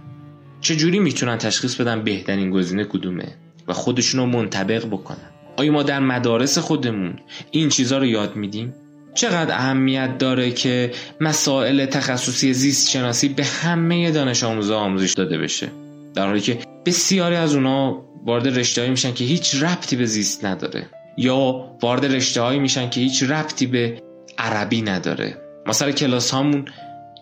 چه 0.60 0.76
جوری 0.76 0.98
می‌تونن 0.98 1.38
تشخیص 1.38 1.74
بدن 1.74 2.04
بهترین 2.04 2.50
گزینه 2.50 2.84
کدومه 2.84 3.28
و 3.68 3.72
خودشون 3.72 4.20
رو 4.20 4.26
منطبق 4.26 4.86
بکنن. 4.86 5.30
آیا 5.56 5.72
ما 5.72 5.82
در 5.82 6.00
مدارس 6.00 6.58
خودمون 6.58 7.14
این 7.50 7.68
چیزها 7.68 7.98
رو 7.98 8.06
یاد 8.06 8.36
میدیم؟ 8.36 8.74
چقدر 9.14 9.54
اهمیت 9.54 10.18
داره 10.18 10.50
که 10.50 10.90
مسائل 11.20 11.86
تخصصی 11.86 12.54
زیست 12.54 12.90
شناسی 12.90 13.28
به 13.28 13.44
همه 13.44 14.10
دانش 14.10 14.44
آموزا 14.44 14.78
آموزش 14.78 15.12
داده 15.12 15.38
بشه؟ 15.38 15.68
در 16.14 16.26
حالی 16.26 16.40
که 16.40 16.58
بسیاری 16.86 17.36
از 17.36 17.54
اونا 17.54 18.02
وارد 18.26 18.58
رشته 18.58 18.90
میشن 18.90 19.14
که 19.14 19.24
هیچ 19.24 19.62
ربطی 19.62 19.96
به 19.96 20.06
زیست 20.06 20.44
نداره. 20.44 20.86
یا 21.16 21.70
وارد 21.82 22.04
رشته 22.04 22.40
هایی 22.40 22.58
میشن 22.58 22.90
که 22.90 23.00
هیچ 23.00 23.22
ربطی 23.22 23.66
به 23.66 24.02
عربی 24.38 24.82
نداره. 24.82 25.36
مثلا 25.66 25.90
کلاس 25.90 26.30
هامون 26.30 26.64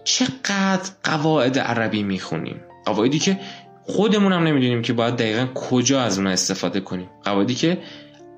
چقدر 0.05 0.90
قواعد 1.05 1.59
عربی 1.59 2.03
می‌خونیم؟ 2.03 2.61
قواعدی 2.85 3.18
که 3.18 3.40
خودمون 3.83 4.33
هم 4.33 4.44
نمی‌دونیم 4.44 4.83
که 4.83 4.92
باید 4.92 5.16
دقیقا 5.16 5.46
کجا 5.55 6.03
از 6.03 6.18
اونها 6.18 6.33
استفاده 6.33 6.81
کنیم. 6.81 7.09
قواعدی 7.24 7.55
که 7.55 7.79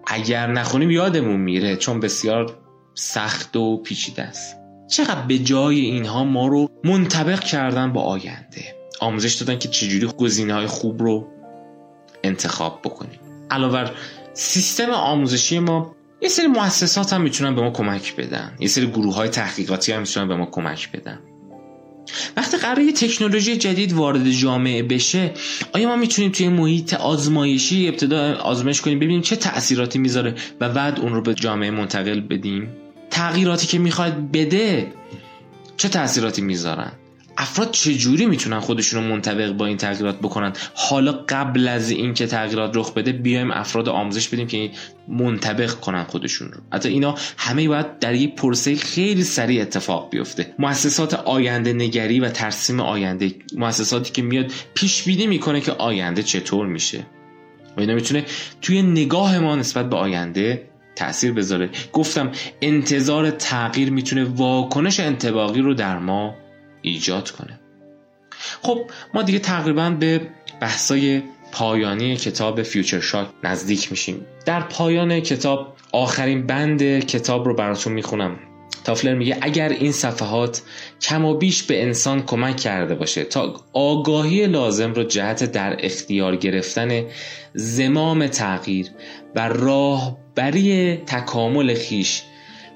اگر 0.06 0.46
نخونیم 0.46 0.90
یادمون 0.90 1.40
میره 1.40 1.76
چون 1.76 2.00
بسیار 2.00 2.56
سخت 3.00 3.56
و 3.56 3.76
پیچیده 3.76 4.22
است. 4.22 4.56
چقدر 4.90 5.20
به 5.20 5.38
جای 5.38 5.80
اینها 5.80 6.24
ما 6.24 6.46
رو 6.46 6.70
منطبق 6.84 7.40
کردن 7.40 7.92
با 7.92 8.02
آینده. 8.02 8.74
آموزش 9.00 9.34
دادن 9.34 9.58
که 9.58 9.68
چجوری 9.68 10.06
گزینه 10.06 10.54
های 10.54 10.66
خوب 10.66 11.02
رو 11.02 11.28
انتخاب 12.24 12.80
بکنیم. 12.84 13.20
علاوه 13.50 13.90
سیستم 14.34 14.90
آموزشی 14.90 15.58
ما 15.58 15.96
یه 16.22 16.28
سری 16.28 16.46
مؤسسات 16.46 17.12
هم 17.12 17.20
می‌تونن 17.20 17.54
به 17.54 17.62
ما 17.62 17.70
کمک 17.70 18.16
بدن. 18.16 18.56
یه 18.60 18.68
سری 18.68 18.86
گروه 18.86 19.14
های 19.14 19.28
تحقیقاتی 19.28 19.92
هم 19.92 20.00
می‌تونن 20.00 20.28
به 20.28 20.36
ما 20.36 20.46
کمک 20.46 20.92
بدن. 20.92 21.18
وقتی 22.36 22.56
قرار 22.56 22.78
یه 22.78 22.92
تکنولوژی 22.92 23.56
جدید 23.56 23.92
وارد 23.92 24.30
جامعه 24.30 24.82
بشه 24.82 25.30
آیا 25.72 25.88
ما 25.88 25.96
می‌تونیم 25.96 26.30
توی 26.30 26.48
محیط 26.48 26.94
آزمایشی 26.94 27.88
ابتدا 27.88 28.34
آزمایش 28.34 28.80
کنیم 28.80 28.98
ببینیم 28.98 29.20
چه 29.20 29.36
تأثیراتی 29.36 29.98
می‌ذاره 29.98 30.34
و 30.60 30.68
بعد 30.68 31.00
اون 31.00 31.14
رو 31.14 31.22
به 31.22 31.34
جامعه 31.34 31.70
منتقل 31.70 32.20
بدیم؟ 32.20 32.68
تغییراتی 33.10 33.66
که 33.66 33.78
می‌خواد 33.78 34.30
بده 34.30 34.92
چه 35.76 35.88
تأثیراتی 35.88 36.42
می‌ذارن؟ 36.42 36.92
افراد 37.36 37.70
چجوری 37.70 38.26
می‌تونن 38.26 38.60
خودشون 38.60 39.02
رو 39.04 39.10
منطبق 39.10 39.52
با 39.52 39.66
این 39.66 39.76
تغییرات 39.76 40.18
بکنن؟ 40.18 40.52
حالا 40.74 41.12
قبل 41.28 41.68
از 41.68 41.90
اینکه 41.90 42.26
تغییرات 42.26 42.76
رخ 42.76 42.94
بده 42.94 43.12
بیایم 43.12 43.50
افراد 43.50 43.88
آموزش 43.88 44.28
بدیم 44.28 44.46
که 44.46 44.70
منطبق 45.08 45.70
کنن 45.70 46.04
خودشون 46.04 46.48
رو. 46.52 46.60
حتی 46.72 46.88
اینا 46.88 47.14
همه 47.36 47.68
باید 47.68 47.98
در 47.98 48.14
یک 48.14 48.34
پرسه 48.34 48.76
خیلی 48.76 49.24
سریع 49.24 49.62
اتفاق 49.62 50.10
بیفته. 50.10 50.54
مؤسسات 50.58 51.14
آینده 51.14 51.72
نگری 51.72 52.20
و 52.20 52.28
ترسیم 52.28 52.80
آینده. 52.80 53.34
مؤسساتی 53.56 54.12
که 54.12 54.22
میاد 54.22 54.52
پیش 54.74 55.02
بینی 55.02 55.26
می‌کنه 55.26 55.60
که 55.60 55.72
آینده 55.72 56.22
چطور 56.22 56.66
میشه. 56.66 56.98
و 57.76 57.80
اینا 57.80 57.94
می‌تونه 57.94 58.24
توی 58.62 58.82
نگاه 58.82 59.38
ما 59.38 59.56
نسبت 59.56 59.90
به 59.90 59.96
آینده 59.96 60.69
تاثیر 61.00 61.32
بذاره. 61.32 61.70
گفتم 61.92 62.32
انتظار 62.62 63.30
تغییر 63.30 63.90
می‌تونه 63.90 64.24
واکنش 64.24 65.00
انتباقی 65.00 65.60
رو 65.60 65.74
در 65.74 65.98
ما 65.98 66.34
ایجاد 66.82 67.30
کنه. 67.30 67.60
خب 68.62 68.90
ما 69.14 69.22
دیگه 69.22 69.38
تقریبا 69.38 69.90
به 69.90 70.20
بحثای 70.60 71.22
پایانی 71.52 72.16
کتاب 72.16 72.62
فیوچر 72.62 73.00
شاک 73.00 73.28
نزدیک 73.44 73.90
میشیم. 73.90 74.26
در 74.46 74.60
پایان 74.60 75.20
کتاب 75.20 75.76
آخرین 75.92 76.46
بند 76.46 76.82
کتاب 76.98 77.44
رو 77.44 77.54
براتون 77.54 77.92
می‌خونم. 77.92 78.36
تافلر 78.84 79.14
میگه 79.14 79.38
اگر 79.40 79.68
این 79.68 79.92
صفحات 79.92 80.62
کم 81.00 81.24
و 81.24 81.34
بیش 81.34 81.62
به 81.62 81.82
انسان 81.82 82.22
کمک 82.22 82.56
کرده 82.56 82.94
باشه 82.94 83.24
تا 83.24 83.54
آگاهی 83.72 84.46
لازم 84.46 84.92
رو 84.92 85.04
جهت 85.04 85.44
در 85.44 85.76
اختیار 85.80 86.36
گرفتن 86.36 87.04
زمام 87.54 88.26
تغییر 88.26 88.86
و 89.34 89.48
راهبری 90.36 90.96
تکامل 90.96 91.74
خیش 91.74 92.22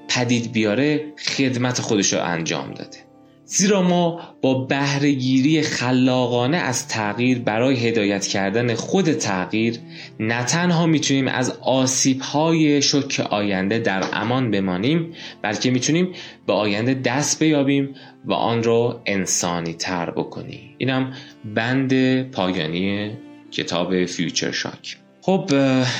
پدید 0.07 0.51
بیاره 0.51 1.13
خدمت 1.17 1.81
خودش 1.81 2.13
رو 2.13 2.23
انجام 2.23 2.73
داده. 2.73 2.97
زیرا 3.45 3.81
ما 3.81 4.21
با 4.41 4.53
بهرهگیری 4.53 5.61
خلاقانه 5.61 6.57
از 6.57 6.87
تغییر 6.87 7.39
برای 7.39 7.75
هدایت 7.87 8.25
کردن 8.25 8.73
خود 8.73 9.13
تغییر 9.13 9.79
نه 10.19 10.43
تنها 10.43 10.85
می‌تونیم 10.85 11.27
از 11.27 11.57
آسیبهای 11.61 12.81
شک 12.81 13.27
آینده 13.29 13.79
در 13.79 14.03
امان 14.13 14.51
بمانیم 14.51 15.13
بلکه 15.41 15.71
می‌تونیم 15.71 16.13
به 16.47 16.53
آینده 16.53 16.93
دست 16.93 17.39
بیابیم 17.39 17.95
و 18.25 18.33
آن 18.33 18.63
را 18.63 19.01
انسانی 19.05 19.73
تر 19.73 20.09
بکنیم. 20.09 20.75
اینم 20.77 21.13
بند 21.55 22.21
پایانی 22.31 23.11
کتاب 23.51 24.05
فیوچر 24.05 24.51
شاک. 24.51 24.97
خب 25.25 25.49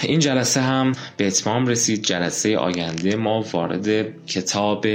این 0.04 0.20
جلسه 0.20 0.62
هم 0.62 0.92
به 1.18 1.28
اتمام 1.28 1.68
رسید. 1.68 2.04
جلسه 2.04 2.58
آینده 2.58 3.16
ما 3.16 3.46
وارد 3.54 3.88
کتاب 4.26 4.88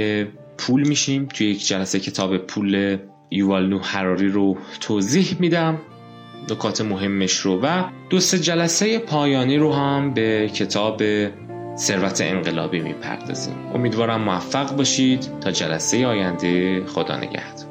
پول 0.57 0.87
میشیم. 0.87 1.25
توی 1.25 1.47
یک 1.47 1.67
جلسه 1.67 1.99
کتاب 1.99 2.37
پول 2.37 2.97
یووال 3.31 3.79
هراری 3.83 4.27
رو 4.27 4.57
توضیح 4.79 5.35
میدم. 5.39 5.77
نکات 6.51 6.81
مهمش 6.81 7.37
رو 7.37 7.59
و 7.63 7.83
دو 8.09 8.19
سه 8.19 8.39
جلسه 8.39 8.99
پایانی 8.99 9.57
رو 9.57 9.73
هم 9.73 10.13
به 10.13 10.49
کتاب 10.53 11.03
ثروت 11.77 12.21
انقلابی 12.21 12.79
می‌پردازیم. 12.79 13.55
امیدوارم 13.75 14.21
موفق 14.21 14.75
باشید. 14.75 15.27
تا 15.41 15.51
جلسه 15.51 16.05
آینده 16.05 16.85
خدا 16.85 17.17
نگهدار. 17.17 17.70